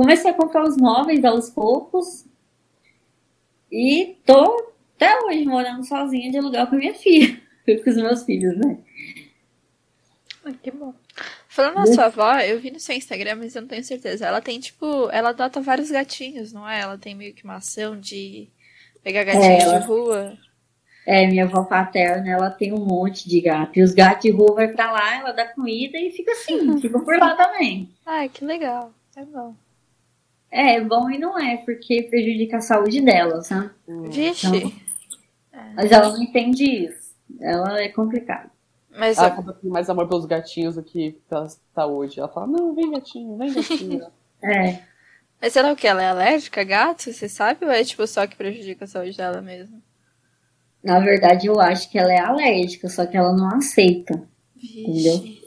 [0.00, 2.24] Comecei a comprar os móveis aos poucos.
[3.70, 7.38] E tô até hoje morando sozinha de aluguel com a minha filha.
[7.84, 8.78] com os meus filhos, né?
[10.42, 10.94] Ah, que bom.
[11.46, 14.24] Falando na sua avó, eu vi no seu Instagram, mas eu não tenho certeza.
[14.26, 16.80] Ela tem, tipo, ela adota vários gatinhos, não é?
[16.80, 18.48] Ela tem meio que uma ação de
[19.02, 20.38] pegar gatinhos ela- de rua.
[21.06, 23.78] É, minha avó paterna, ela tem um monte de gato.
[23.78, 26.98] E os gatos de rua vai pra lá, ela dá comida e fica assim, fica
[26.98, 27.90] por lá também.
[28.06, 28.94] Ai, que legal.
[29.14, 29.54] É bom.
[30.50, 33.70] É, é bom e não é, porque prejudica a saúde dela, sabe?
[34.08, 34.46] Vixe.
[34.48, 34.72] Então-
[35.74, 37.10] Mas ela não entende isso.
[37.40, 38.50] Ela é complicada.
[38.90, 42.18] Mas Ela acaba tendo mais amor pelos gatinhos do que pela saúde.
[42.18, 44.06] Ela fala, não, vem gatinho, vem gatinho.
[44.42, 44.80] É.
[45.38, 45.86] mas será o que?
[45.86, 47.12] Ela é alérgica a gato?
[47.12, 47.66] Você sabe?
[47.66, 49.82] Ou é tipo só que prejudica a saúde dela mesmo?
[50.82, 54.26] Na verdade, eu acho que ela é alérgica, só que ela não aceita.
[54.56, 55.39] Vixe.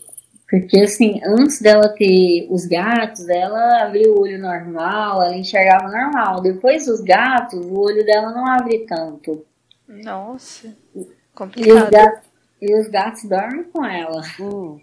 [0.53, 6.41] Porque, assim, antes dela ter os gatos, ela abria o olho normal, ela enxergava normal.
[6.41, 9.43] Depois dos gatos, o olho dela não abre tanto.
[9.87, 10.67] Nossa.
[10.95, 11.89] E os, Complicado.
[11.89, 12.29] gatos,
[12.61, 14.21] e os gatos dormem com ela.
[14.39, 14.79] Hum.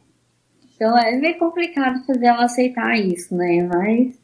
[0.75, 3.63] Então é meio complicado fazer ela aceitar isso, né?
[3.63, 4.19] Mas.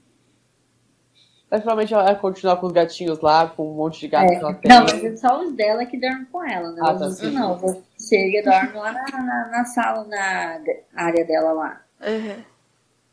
[1.49, 4.37] Mas provavelmente ela vai continuar com os gatinhos lá, com um monte de gatos é.
[4.37, 4.69] que ela tem.
[4.69, 6.81] Não, mas é só os dela que dormem com ela, né?
[6.83, 7.85] Ah, Os tá, não.
[7.99, 10.61] Chega e dorme lá na, na, na sala, na
[10.95, 11.83] área dela lá.
[12.01, 12.45] Uhum.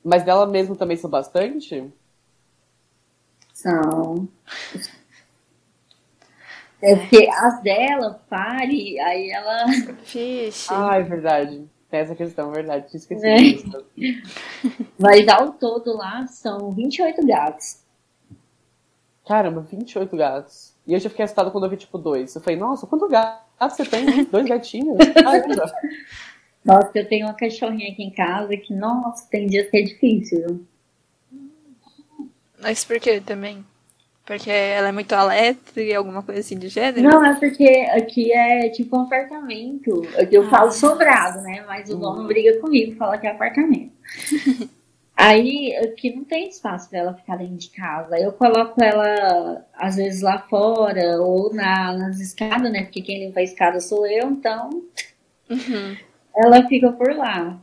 [0.04, 1.92] Mas dela mesmo também são bastante?
[3.54, 4.28] São.
[6.82, 9.66] É porque as dela, pare, aí ela.
[10.04, 10.68] Vixe.
[10.70, 11.66] Ah, é verdade.
[11.90, 12.90] Tem essa questão, é verdade.
[12.90, 13.38] Tinha esquecido É.
[13.38, 13.86] disso.
[15.00, 17.78] Mas ao todo lá são 28 gatos.
[19.26, 20.74] Caramba, 28 gatos.
[20.86, 22.36] E eu já fiquei assustada quando eu vi, tipo, dois.
[22.36, 24.26] Eu falei, nossa, quanto gato você tem?
[24.26, 24.98] Dois gatinhos?
[25.14, 25.74] Caramba.
[26.64, 30.66] Nossa, eu tenho uma cachorrinha aqui em casa que, nossa, tem dias que é difícil.
[32.62, 33.66] Mas por que também?
[34.26, 37.02] Porque ela é muito alerta e alguma coisa assim de gênero?
[37.02, 40.02] Não, é porque aqui é tipo um apartamento.
[40.18, 41.62] Aqui eu falo sobrado, né?
[41.68, 43.92] Mas o dono briga comigo, fala que é apartamento.
[45.26, 48.20] Aí aqui não tem espaço pra ela ficar dentro de casa.
[48.20, 52.84] Eu coloco ela, às vezes, lá fora ou na, nas escadas, né?
[52.84, 54.70] Porque quem limpa a escada sou eu, então
[55.50, 55.96] Uhum.
[56.36, 57.58] ela fica por lá.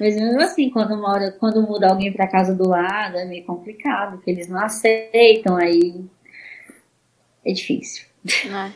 [0.00, 4.16] Mas mesmo assim, quando mora, quando muda alguém pra casa do lado, é meio complicado,
[4.16, 6.04] porque eles não aceitam, aí
[7.44, 8.04] é difícil.
[8.46, 8.72] Né?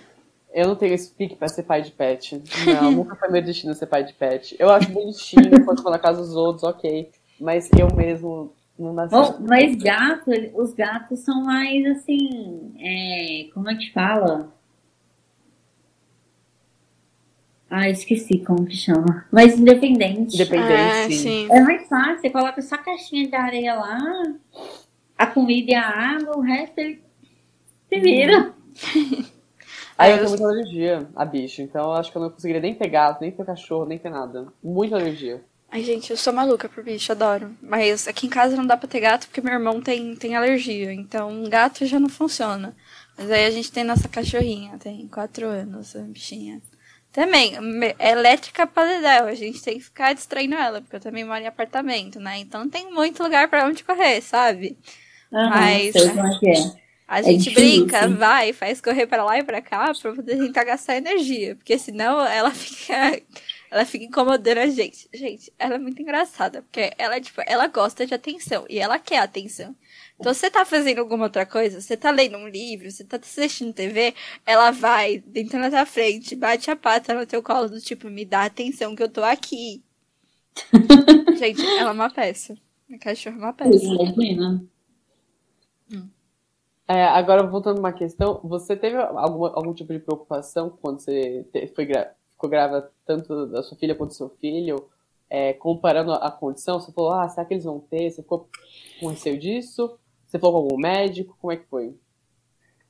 [0.52, 2.40] Eu não tenho esse pique pra ser pai de pet.
[2.64, 4.54] Não, nunca foi meu destino ser pai de pet.
[4.56, 7.10] Eu acho bonitinho quando for na casa dos outros, ok.
[7.40, 9.14] Mas eu mesmo não nasci.
[9.14, 14.52] Bom, mas gato, os gatos são mais assim, é, como é que fala?
[17.70, 19.24] Ah, esqueci como que chama.
[19.32, 20.34] Mas independente.
[20.36, 21.18] Independente, É, sim.
[21.18, 21.48] sim.
[21.50, 23.98] É mais fácil, você coloca só a caixinha de areia lá,
[25.18, 27.02] a comida e a água, o resto ele
[27.88, 28.52] se vira.
[29.96, 32.60] Aí eu eu- tenho muita alergia a bicho, então eu acho que eu não conseguiria
[32.60, 34.48] nem ter gato, nem ter cachorro, nem ter nada.
[34.62, 35.42] Muita alergia.
[35.74, 37.56] Ai, gente, eu sou maluca por bicho, adoro.
[37.60, 40.92] Mas aqui em casa não dá pra ter gato porque meu irmão tem, tem alergia.
[40.92, 42.76] Então, gato já não funciona.
[43.18, 46.62] Mas aí a gente tem nossa cachorrinha, tem quatro anos, a bichinha.
[47.12, 47.54] Também,
[47.98, 49.26] é elétrica pra dedéu.
[49.26, 52.38] A gente tem que ficar distraindo ela, porque eu também moro em apartamento, né?
[52.38, 54.78] Então não tem muito lugar pra onde correr, sabe?
[55.32, 56.84] Aham, Mas- como é é.
[57.06, 57.54] A gente difícil.
[57.54, 61.56] brinca, vai, faz correr pra lá e pra cá pra poder tentar gastar energia.
[61.56, 63.20] Porque senão ela fica.
[63.74, 65.08] Ela fica incomodando a gente.
[65.12, 66.62] Gente, ela é muito engraçada.
[66.62, 68.64] Porque ela, tipo, ela gosta de atenção.
[68.70, 69.74] E ela quer atenção.
[70.18, 73.72] Então, você tá fazendo alguma outra coisa, você tá lendo um livro, você tá assistindo
[73.74, 74.14] TV,
[74.46, 78.24] ela vai, dentro na tua frente, bate a pata no teu colo, do tipo, me
[78.24, 79.82] dá atenção que eu tô aqui.
[81.36, 82.56] gente, ela é uma peça.
[82.88, 83.84] Minha cachorra é uma peça.
[83.84, 84.64] Imagina.
[86.86, 91.44] É, agora, voltando a uma questão, você teve alguma, algum tipo de preocupação quando você
[91.52, 92.14] te- foi gra-
[92.48, 94.88] grávida tanto da sua filha quanto do seu filho,
[95.28, 96.80] é, comparando a, condição?
[96.80, 98.10] Você falou, ah, será que eles vão ter?
[98.10, 98.48] Você ficou
[99.00, 99.98] com receio disso?
[100.26, 101.36] Você falou com algum médico?
[101.40, 101.94] Como é que foi?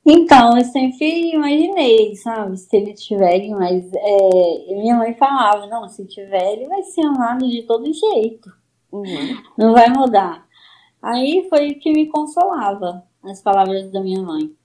[0.07, 6.05] Então, eu sempre imaginei, sabe, se eles tiverem, mas é, minha mãe falava, não, se
[6.05, 8.51] tiver, ele vai ser amado de todo jeito,
[8.91, 9.41] Uhum.
[9.57, 10.45] não vai mudar.
[11.01, 14.55] Aí foi o que me consolava, as palavras da minha mãe.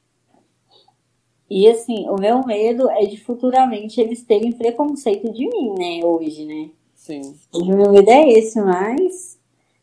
[1.50, 6.46] E assim, o meu medo é de futuramente eles terem preconceito de mim, né, hoje,
[6.46, 6.70] né.
[6.94, 9.40] Sim, O meu medo é esse, mas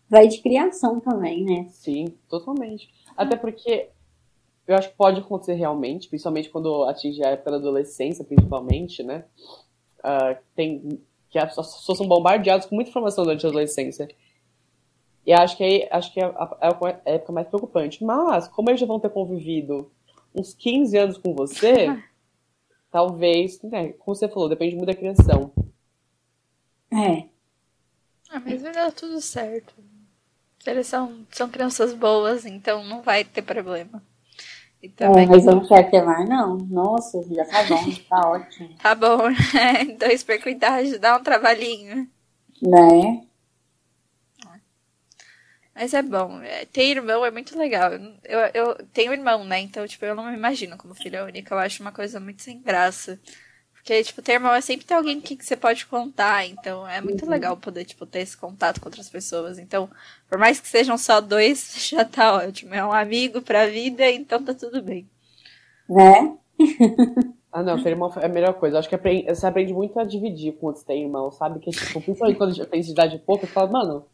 [0.10, 1.68] vai de criação também, né.
[1.70, 2.90] sim, totalmente.
[3.18, 3.90] Até porque
[4.66, 9.26] eu acho que pode acontecer realmente, principalmente quando atinge a época da adolescência, principalmente, né?
[10.04, 14.08] Ah, tem que as pessoas são bombardeadas com muita informação durante a adolescência.
[15.26, 18.04] E acho que aí acho que é a, é a época mais preocupante.
[18.04, 19.92] Mas, como eles já vão ter convivido
[20.40, 22.02] uns 15 anos com você,
[22.92, 25.52] talvez, né, como você falou, depende muito da criação.
[26.92, 27.26] É.
[28.30, 29.74] Ah, mas vai dar tudo certo.
[30.66, 34.04] Eles são, são crianças boas, então não vai ter problema.
[34.84, 36.58] E É, mas eu não quero ter mais, não.
[36.58, 38.70] Nossa, já tá bom, tá ótimo.
[38.82, 39.86] Tá bom, né?
[39.98, 42.08] Dois por cuidar, dá um trabalhinho.
[42.62, 43.27] Né?
[45.78, 46.42] Mas é bom.
[46.42, 47.92] É, Ter irmão é muito legal.
[48.24, 49.60] Eu, eu tenho irmão, né?
[49.60, 51.54] Então, tipo, eu não me imagino como filha única.
[51.54, 53.20] Eu acho uma coisa muito sem graça.
[53.74, 56.46] Porque, tipo, ter irmão é sempre ter alguém que, que você pode contar.
[56.48, 59.60] Então, é muito legal poder, tipo, ter esse contato com outras pessoas.
[59.60, 59.90] Então,
[60.30, 62.74] por mais que sejam só dois, já tá ótimo.
[62.76, 65.08] É um amigo pra vida, então tá tudo bem.
[65.90, 66.38] Né?
[67.52, 68.78] Ah, não, ter irmão é a melhor coisa.
[68.80, 71.60] Acho que aprende- você aprende muito a dividir com outros tem irmão, sabe?
[71.60, 74.06] Que, tipo, principalmente quando tem de idade pouca, você fala, mano,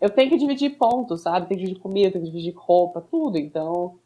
[0.00, 1.46] eu tenho que dividir pontos, sabe?
[1.46, 3.36] Tem que dividir comida, tem que dividir roupa, tudo.
[3.38, 3.98] Então,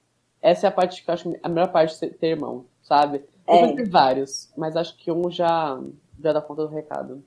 [0.43, 3.23] essa é a parte que eu acho a melhor parte de ter irmão, sabe?
[3.47, 3.55] É.
[3.55, 5.79] Depois tem vários, mas acho que um já,
[6.21, 7.25] já dá conta do recado.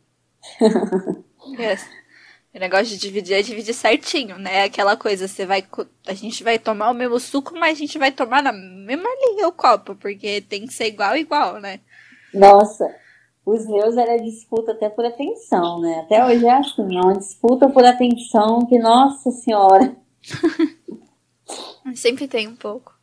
[1.57, 1.87] Yes.
[2.55, 4.63] O negócio de dividir é dividir certinho, né?
[4.63, 5.63] Aquela coisa, você vai.
[6.07, 9.47] A gente vai tomar o mesmo suco, mas a gente vai tomar na mesma linha
[9.47, 11.79] o copo, porque tem que ser igual, igual, né?
[12.33, 12.89] Nossa,
[13.47, 16.01] os meus era disputa até por atenção, né?
[16.01, 19.95] Até hoje é assim, é uma disputa por atenção que, nossa senhora.
[21.95, 22.93] Sempre tem um pouco.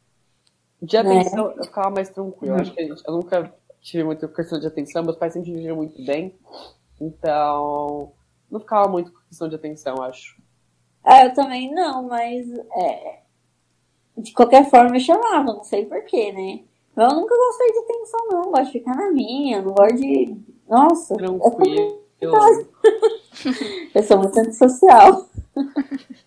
[0.83, 1.55] De atenção, é.
[1.61, 2.57] eu ficava mais tranquilo.
[2.57, 2.61] Hum.
[2.61, 6.05] Acho que gente, eu nunca tive muita questão de atenção, meus pais sempre viviam muito
[6.05, 6.39] bem.
[7.01, 8.13] Então,
[8.51, 10.37] não ficava muito com questão de atenção, acho.
[11.07, 13.21] É, eu também não, mas é,
[14.19, 16.65] de qualquer forma eu chamava, não sei porquê, né?
[16.97, 18.43] Eu nunca gostei de atenção, não.
[18.51, 20.37] Gosto de ficar na minha, não gosto de.
[20.69, 21.15] Nossa.
[21.17, 22.01] Tranquilo.
[22.21, 22.33] Eu,
[23.95, 25.27] eu sou muito antissocial.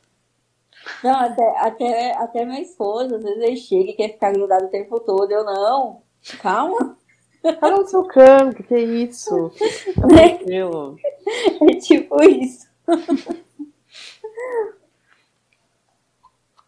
[1.03, 4.69] Não, até, até, até minha esposa, às vezes ele chega e quer ficar grudado o
[4.69, 5.29] tempo todo.
[5.31, 6.01] Eu não.
[6.41, 6.97] Calma.
[7.59, 9.51] Fala no seu canto, que é isso?
[9.95, 10.97] Tá tranquilo.
[11.61, 12.67] É tipo isso.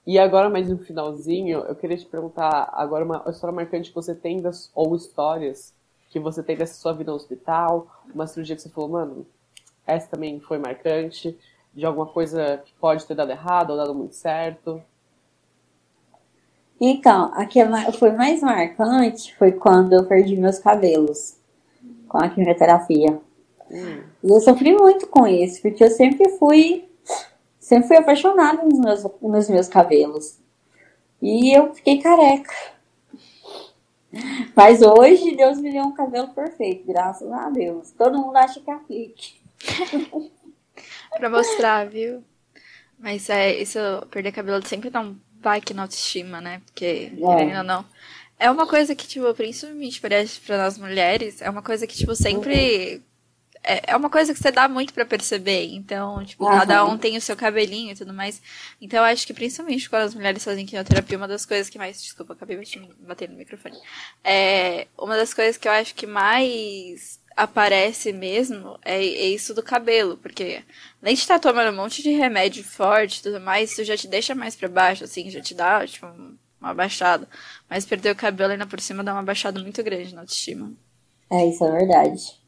[0.10, 4.16] E agora, mais no finalzinho, eu queria te perguntar agora uma história marcante que você
[4.16, 5.72] tem das, ou histórias
[6.10, 9.28] que você tem dessa sua vida no hospital, uma cirurgia que você falou, mano,
[9.86, 11.38] essa também foi marcante,
[11.76, 14.82] de alguma coisa que pode ter dado errado ou dado muito certo.
[16.82, 17.60] Então, a que
[18.00, 21.38] foi mais marcante foi quando eu perdi meus cabelos
[22.08, 23.22] com a quimioterapia.
[23.70, 24.02] Hum.
[24.24, 26.89] E eu sofri muito com isso, porque eu sempre fui
[27.70, 30.40] sempre fui apaixonada nos meus, nos meus cabelos.
[31.22, 32.52] E eu fiquei careca.
[34.56, 37.92] Mas hoje Deus me deu um cabelo perfeito, graças a Deus.
[37.92, 39.36] Todo mundo acha que é aplique.
[41.16, 42.24] pra mostrar, viu?
[42.98, 43.78] Mas é, isso,
[44.10, 46.64] perder cabelo sempre dá um baque na autoestima, né?
[46.66, 47.86] Porque, querendo ou não.
[48.40, 52.96] É uma coisa que, tipo, principalmente para nós mulheres, é uma coisa que, tipo, sempre
[52.96, 53.00] é,
[53.88, 55.74] é uma coisa que você dá muito para perceber.
[55.74, 56.58] Então, tipo, uhum.
[56.58, 58.42] cada um tem o seu cabelinho e tudo mais.
[58.82, 62.02] Então, eu acho que principalmente quando as mulheres fazem quimioterapia, uma das coisas que mais.
[62.02, 62.60] Desculpa, acabei
[63.00, 63.78] batendo no microfone.
[64.24, 69.64] É, uma das coisas que eu acho que mais aparece mesmo é, é isso do
[69.64, 70.62] cabelo, porque
[71.02, 74.08] além de estar tomando um monte de remédio forte e tudo mais, isso já te
[74.08, 76.06] deixa mais para baixo, assim, já te dá, tipo,
[76.60, 77.28] uma baixada.
[77.70, 80.74] Mas perder o cabelo ainda por cima dá uma baixada muito grande na autoestima.
[81.32, 82.39] É, isso é verdade.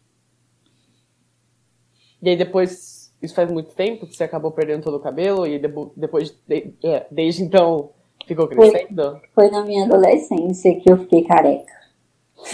[2.21, 5.59] E aí depois, isso faz muito tempo que você acabou perdendo todo o cabelo e
[5.95, 7.91] depois, de, é, desde então,
[8.27, 9.19] ficou crescendo?
[9.33, 11.73] Foi, foi na minha adolescência que eu fiquei careca.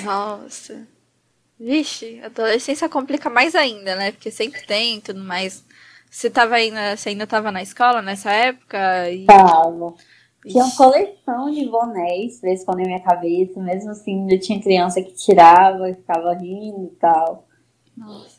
[0.04, 0.88] Nossa.
[1.60, 4.12] Vixe, a adolescência complica mais ainda, né?
[4.12, 5.66] Porque sempre tem tudo mais.
[6.10, 9.10] Você tava ainda, você ainda tava na escola nessa época?
[9.10, 9.26] E...
[9.26, 9.94] Tava.
[10.46, 15.12] Tinha uma coleção de bonés pra esconder minha cabeça, mesmo assim, eu tinha criança que
[15.14, 17.46] tirava, ficava rindo e tal.
[17.98, 18.37] Nossa.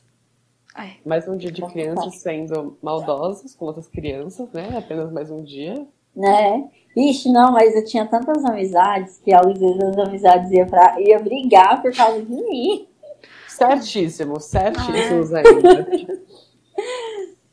[1.04, 4.76] Mais um dia de crianças sendo maldosas com outras crianças, né?
[4.76, 5.86] Apenas mais um dia.
[6.14, 6.68] Né?
[6.96, 11.18] Ixi, não, mas eu tinha tantas amizades que às vezes as amizades iam, pra, ia
[11.18, 12.88] brigar por causa de mim.
[13.46, 15.38] Certíssimo, certíssimos ah.
[15.38, 15.88] ainda.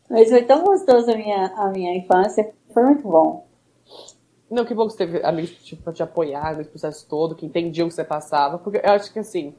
[0.09, 3.45] mas foi tão gostoso a minha, a minha infância, foi muito bom.
[4.49, 7.45] Não, que bom que você teve amigos tipo, pra te apoiar nesse processo todo, que
[7.45, 9.55] entendiam o que você passava, porque eu acho que assim,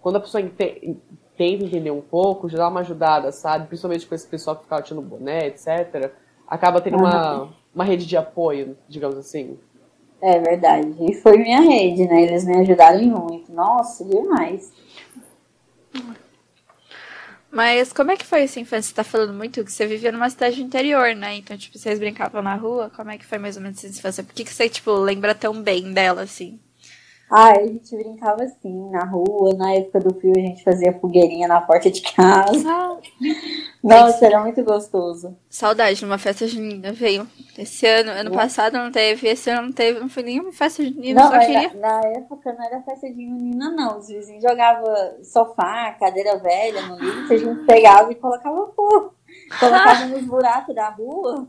[0.00, 0.98] quando a pessoa entende
[1.42, 3.66] tenta entender um pouco, já dá uma ajudada, sabe?
[3.66, 6.12] Principalmente com esse pessoal que ficava tirando boné, etc.
[6.46, 9.58] Acaba tendo uma, uma rede de apoio, digamos assim.
[10.20, 10.94] É verdade.
[11.00, 12.22] E foi minha rede, né?
[12.22, 13.52] Eles me ajudaram muito.
[13.52, 14.72] Nossa, demais.
[17.50, 18.88] Mas como é que foi essa infância?
[18.88, 21.36] Você tá falando muito que você vivia numa cidade interior, né?
[21.36, 22.90] Então, tipo, vocês brincavam na rua?
[22.94, 24.22] Como é que foi mais ou menos essa infância?
[24.22, 26.60] Por que, que você, tipo, lembra tão bem dela, assim?
[27.34, 31.48] Ah, a gente brincava assim, na rua, na época do frio a gente fazia fogueirinha
[31.48, 32.68] na porta de casa.
[32.68, 32.98] Ah.
[33.82, 35.34] Nossa, era muito gostoso.
[35.48, 37.26] Saudade numa festa junina, veio.
[37.56, 41.22] Esse ano, ano passado não teve, esse ano não teve, não foi nenhuma festa junina,
[41.22, 41.72] não, só queria.
[41.72, 43.98] Na, na, época não era festa de junina, não.
[43.98, 49.14] Os vizinhos jogavam sofá, cadeira velha no lixo, a gente pegava e colocava fogo.
[49.58, 51.48] Colocava nos buracos da rua.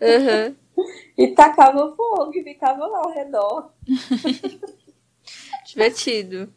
[0.00, 0.54] Uhum.
[1.18, 3.72] e tacava fogo e ficava lá ao redor.
[5.68, 6.50] Divertido.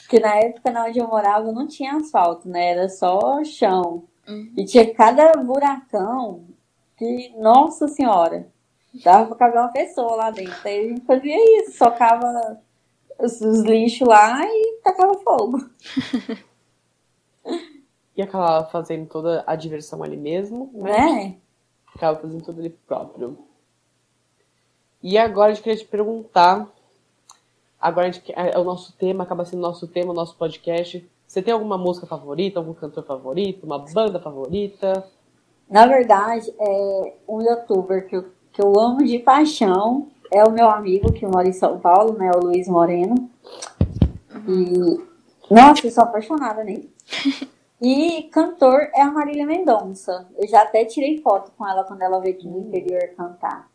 [0.00, 2.70] Porque na época na onde eu morava não tinha asfalto, né?
[2.70, 4.04] Era só chão.
[4.26, 4.52] Uhum.
[4.56, 6.44] E tinha cada buracão
[6.96, 8.48] que, nossa senhora,
[9.04, 10.56] dava pra caber uma pessoa lá dentro.
[10.64, 12.60] Aí a gente fazia isso, socava
[13.16, 15.58] os, os lixos lá e tacava fogo.
[18.16, 21.22] e acabava fazendo toda a diversão ali mesmo, né?
[21.22, 21.36] É.
[21.94, 23.38] Acaba fazendo tudo ali próprio.
[25.00, 26.68] E agora a gente queria te perguntar
[27.80, 31.08] Agora gente, é o nosso tema, acaba sendo o nosso tema, o nosso podcast.
[31.26, 35.04] Você tem alguma música favorita, algum cantor favorito, uma banda favorita?
[35.68, 40.68] Na verdade, é um youtuber que eu, que eu amo de paixão é o meu
[40.68, 42.30] amigo que mora em São Paulo, né?
[42.34, 43.30] O Luiz Moreno.
[44.48, 46.90] E, nossa, eu sou apaixonada nele.
[47.78, 50.26] E cantor é a Marília Mendonça.
[50.38, 53.68] Eu já até tirei foto com ela quando ela veio aqui no interior cantar.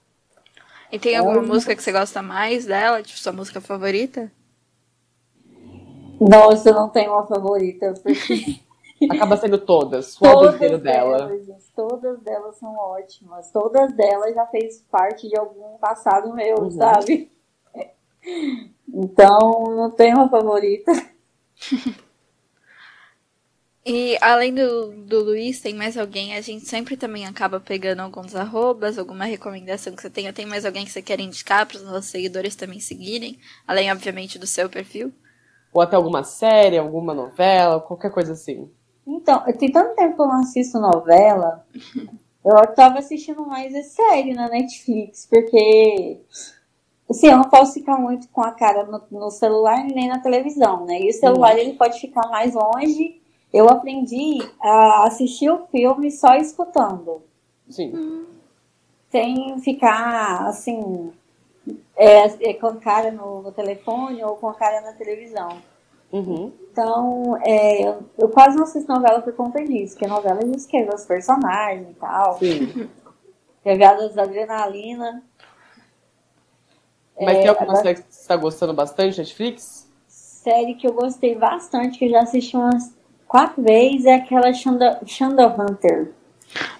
[0.91, 3.01] E tem alguma música que você gosta mais dela?
[3.01, 4.31] Tipo, sua música favorita?
[6.19, 8.59] Nossa, eu não tenho uma favorita, porque
[9.09, 11.25] Acaba sendo todas, o álbum inteiro dela.
[11.27, 13.49] delas, todas delas são ótimas.
[13.51, 16.71] Todas delas já fez parte de algum passado meu, Uhum.
[16.71, 17.31] sabe?
[18.93, 20.91] Então, não tenho uma favorita.
[23.83, 26.35] E além do, do Luiz, tem mais alguém?
[26.35, 30.31] A gente sempre também acaba pegando alguns arrobas, alguma recomendação que você tenha.
[30.31, 33.39] Tem mais alguém que você quer indicar para os nossos seguidores também seguirem?
[33.67, 35.11] Além, obviamente, do seu perfil.
[35.73, 38.69] Ou até alguma série, alguma novela, qualquer coisa assim.
[39.07, 41.65] Então, tem tanto tempo que eu não assisto novela,
[42.45, 46.19] eu tava assistindo mais é série na Netflix, porque
[47.09, 50.85] assim, eu não posso ficar muito com a cara no, no celular nem na televisão,
[50.85, 50.99] né?
[51.01, 53.20] E o celular ele pode ficar mais longe.
[53.53, 57.21] Eu aprendi a assistir o filme só escutando,
[57.69, 58.25] Sim.
[59.09, 61.11] sem ficar assim,
[61.95, 65.61] é, é, com a cara no, no telefone ou com a cara na televisão.
[66.13, 66.51] Uhum.
[66.71, 70.65] Então, é, eu, eu quase não assisto novela por conta disso, porque novela a gente
[70.67, 72.89] quer ver os personagens e tal, Sim.
[73.63, 75.23] pegadas da adrenalina.
[77.19, 79.89] Mas É, tem alguma agora- série que você está gostando bastante, Netflix?
[80.07, 82.93] Série que eu gostei bastante, que eu já assisti umas
[83.31, 84.99] quatro vezes, é aquela Shonda,
[85.57, 86.11] Hunter.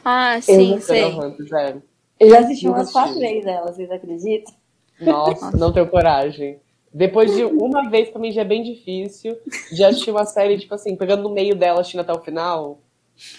[0.04, 1.06] Ah, sim, Eu- sei.
[1.06, 1.76] É.
[2.20, 4.54] Eu já assisti umas quatro vezes ela, vocês acreditam?
[5.00, 6.60] Nossa, não tenho coragem.
[6.94, 9.38] Depois de uma vez também já é bem difícil.
[9.72, 12.80] Já assisti uma série, tipo assim, pegando no meio dela, assistindo até o final.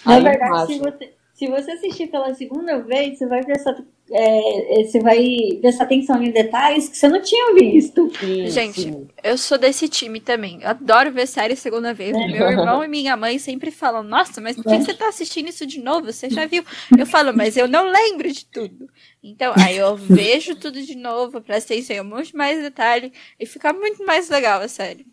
[0.07, 3.77] Na verdade, se você, se você assistir pela segunda vez, você vai prestar,
[4.13, 8.09] é, é, você vai prestar atenção em detalhes que você não tinha visto.
[8.15, 10.63] Sim, Gente, eu sou desse time também.
[10.63, 12.13] Eu adoro ver série segunda vez.
[12.13, 15.67] Meu irmão e minha mãe sempre falam: Nossa, mas por que você tá assistindo isso
[15.67, 16.13] de novo?
[16.13, 16.63] Você já viu?
[16.97, 18.89] Eu falo, mas eu não lembro de tudo.
[19.21, 23.45] Então, aí eu vejo tudo de novo, presto atenção em um monte mais detalhe e
[23.47, 25.05] fica muito mais legal a série.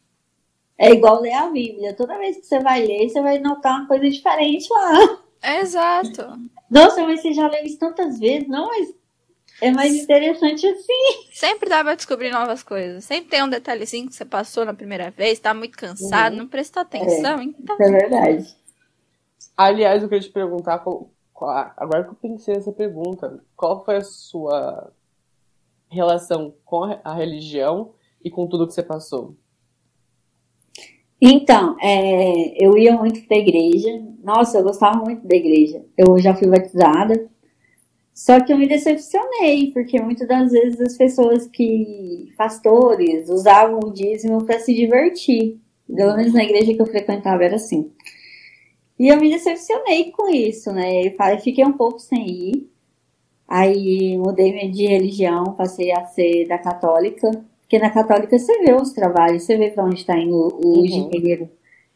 [0.77, 1.95] É igual ler a Bíblia.
[1.95, 5.23] Toda vez que você vai ler, você vai notar uma coisa diferente lá.
[5.42, 6.40] Exato.
[6.70, 8.68] Nossa, mas você já leu isso tantas vezes, não?
[8.68, 8.94] Mas
[9.62, 11.30] é mais interessante assim.
[11.32, 13.04] Sempre dá pra descobrir novas coisas.
[13.06, 16.82] Sempre tem um detalhezinho que você passou na primeira vez, tá muito cansado, não prestou
[16.82, 17.42] atenção.
[17.42, 18.56] Então, É verdade.
[19.58, 23.98] Aliás, eu queria te perguntar, qual- qual- agora que eu pensei nessa pergunta, qual foi
[23.98, 24.92] a sua
[25.90, 29.36] relação com a a religião e com tudo que você passou?
[31.22, 34.01] Então, é, eu ia muito pra igreja.
[34.24, 35.84] Nossa, eu gostava muito da igreja.
[35.97, 37.30] Eu já fui batizada.
[38.13, 43.93] Só que eu me decepcionei, porque muitas das vezes as pessoas que, pastores, usavam o
[43.93, 45.59] dízimo para se divertir.
[45.88, 47.91] Pelo menos na igreja que eu frequentava era assim.
[48.99, 51.07] E eu me decepcionei com isso, né?
[51.07, 52.70] Eu fiquei um pouco sem ir.
[53.47, 57.32] Aí mudei de religião, passei a ser da católica.
[57.70, 60.82] Porque na católica você vê os trabalhos, você vê pra onde está indo o Uhum.
[61.09, 61.47] dinheiro.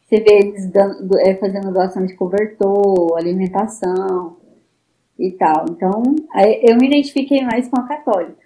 [0.05, 4.37] Você vê eles dando- do- é, fazendo doação de cobertor, alimentação
[5.17, 5.65] e tal.
[5.71, 6.03] Então,
[6.61, 8.37] eu me identifiquei mais com a católica.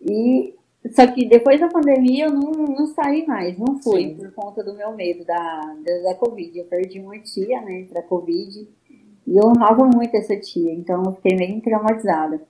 [0.00, 0.54] E
[0.90, 4.14] só que depois da pandemia eu não, não saí mais, não fui, Sim.
[4.14, 6.58] por conta do meu medo da, da, da Covid.
[6.58, 8.66] Eu perdi uma tia, né, pra Covid.
[9.26, 12.40] E eu amava muito essa tia, então eu fiquei meio traumatizada.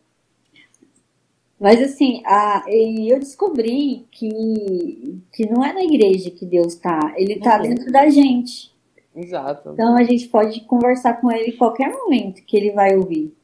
[1.64, 7.40] Mas assim, a, eu descobri que, que não é na igreja que Deus tá, ele
[7.40, 7.62] tá Uhum.
[7.62, 8.70] dentro da gente.
[9.16, 9.70] Exato.
[9.72, 13.34] Então a gente pode conversar com ele em qualquer momento que ele vai ouvir.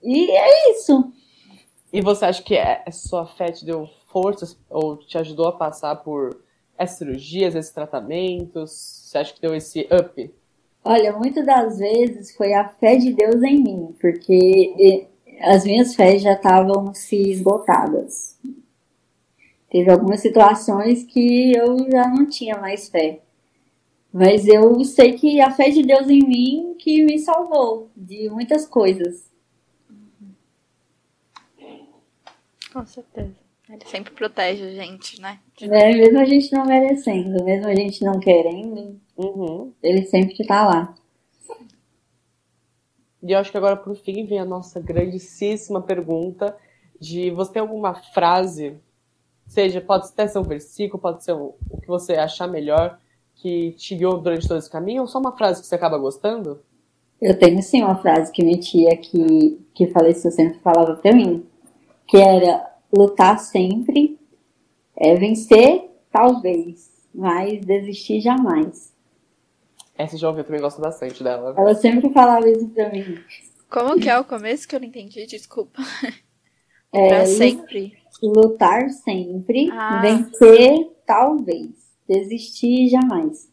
[0.00, 1.12] E é isso.
[1.92, 5.52] E você acha que é- essa sua fé te deu forças ou te ajudou a
[5.56, 6.44] passar por
[6.78, 8.70] essas cirurgias, esses tratamentos?
[8.70, 10.32] Você acha que deu esse up?
[10.84, 15.08] Olha, muitas das vezes foi a fé de Deus em mim, porque
[15.40, 18.38] as minhas fés já estavam se esgotadas.
[19.70, 23.20] Teve algumas situações que eu já não tinha mais fé.
[24.12, 28.66] Mas eu sei que a fé de Deus em mim que me salvou de muitas
[28.66, 29.30] coisas.
[32.72, 33.34] com certeza.
[33.68, 35.38] Ele sempre protege a gente, né?
[35.60, 35.92] Né?
[35.92, 39.72] Mesmo a gente não merecendo, mesmo a gente não querendo, Uhum.
[39.82, 40.94] ele sempre tá lá.
[43.22, 46.56] E eu acho que agora, por fim, vem a nossa grandíssima pergunta
[46.98, 48.76] de você tem alguma frase,
[49.46, 52.98] seja, pode até ser um versículo, pode ser um- o que você achar melhor,
[53.36, 56.60] que te guiou durante todo esse caminho, ou só uma frase que você acaba gostando?
[57.20, 61.46] Eu tenho sim uma frase que minha tia que, que faleceu sempre falava pra mim,
[62.06, 64.18] que era lutar sempre,
[64.96, 68.89] é vencer talvez, mas desistir jamais.
[70.02, 71.54] Essa já ouvi, eu também gosto bastante dela.
[71.56, 73.18] Ela sempre falava isso pra mim.
[73.68, 75.26] Como que é o começo que eu não entendi?
[75.26, 75.80] Desculpa.
[76.92, 77.96] É, pra sempre.
[78.20, 80.00] Lutar sempre, Ah.
[80.02, 81.70] vencer talvez,
[82.08, 83.48] desistir jamais.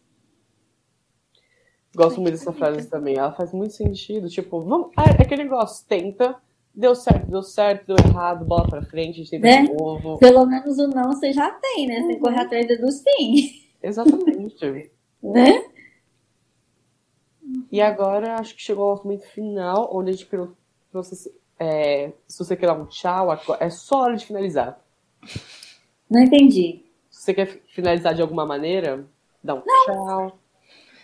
[1.96, 3.16] Gosto muito dessa frase também.
[3.16, 4.28] Ela faz muito sentido.
[4.28, 4.90] Tipo, vamos.
[4.98, 6.36] É aquele negócio, tenta.
[6.74, 9.62] Deu certo, deu certo, deu errado, bola pra frente, a gente tenta Né?
[9.68, 10.18] de novo.
[10.18, 12.02] Pelo menos o não você já tem, né?
[12.02, 13.52] Você tem que correr atrás do sim,
[13.84, 14.90] Exatamente.
[15.22, 15.64] né?
[17.72, 20.54] E agora acho que chegou ao momento final, onde a gente pergunta
[20.92, 23.28] você se, é, se você quer dar um tchau,
[23.60, 24.80] é só hora de finalizar.
[26.10, 26.84] Não entendi.
[27.10, 29.06] Se você quer finalizar de alguma maneira,
[29.44, 30.40] dá um tchau.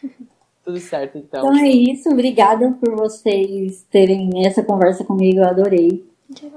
[0.64, 1.42] Tudo certo, então.
[1.42, 2.10] Então é isso.
[2.10, 5.40] Obrigada por vocês terem essa conversa comigo.
[5.40, 6.08] Eu adorei.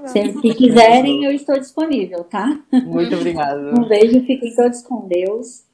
[0.05, 2.57] Sempre que quiserem, eu estou disponível, tá?
[2.71, 3.77] Muito obrigado.
[3.77, 5.65] Um beijo, fiquem todos com Deus.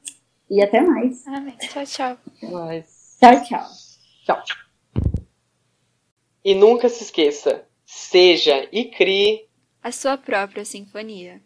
[0.50, 1.26] E até mais.
[1.28, 1.54] Amém.
[1.58, 2.16] Tchau, tchau.
[2.50, 3.16] Mas...
[3.20, 3.83] Tchau, tchau.
[4.24, 4.42] Tchau.
[6.42, 9.46] E nunca se esqueça, seja e crie
[9.82, 11.42] A sua própria sinfonia.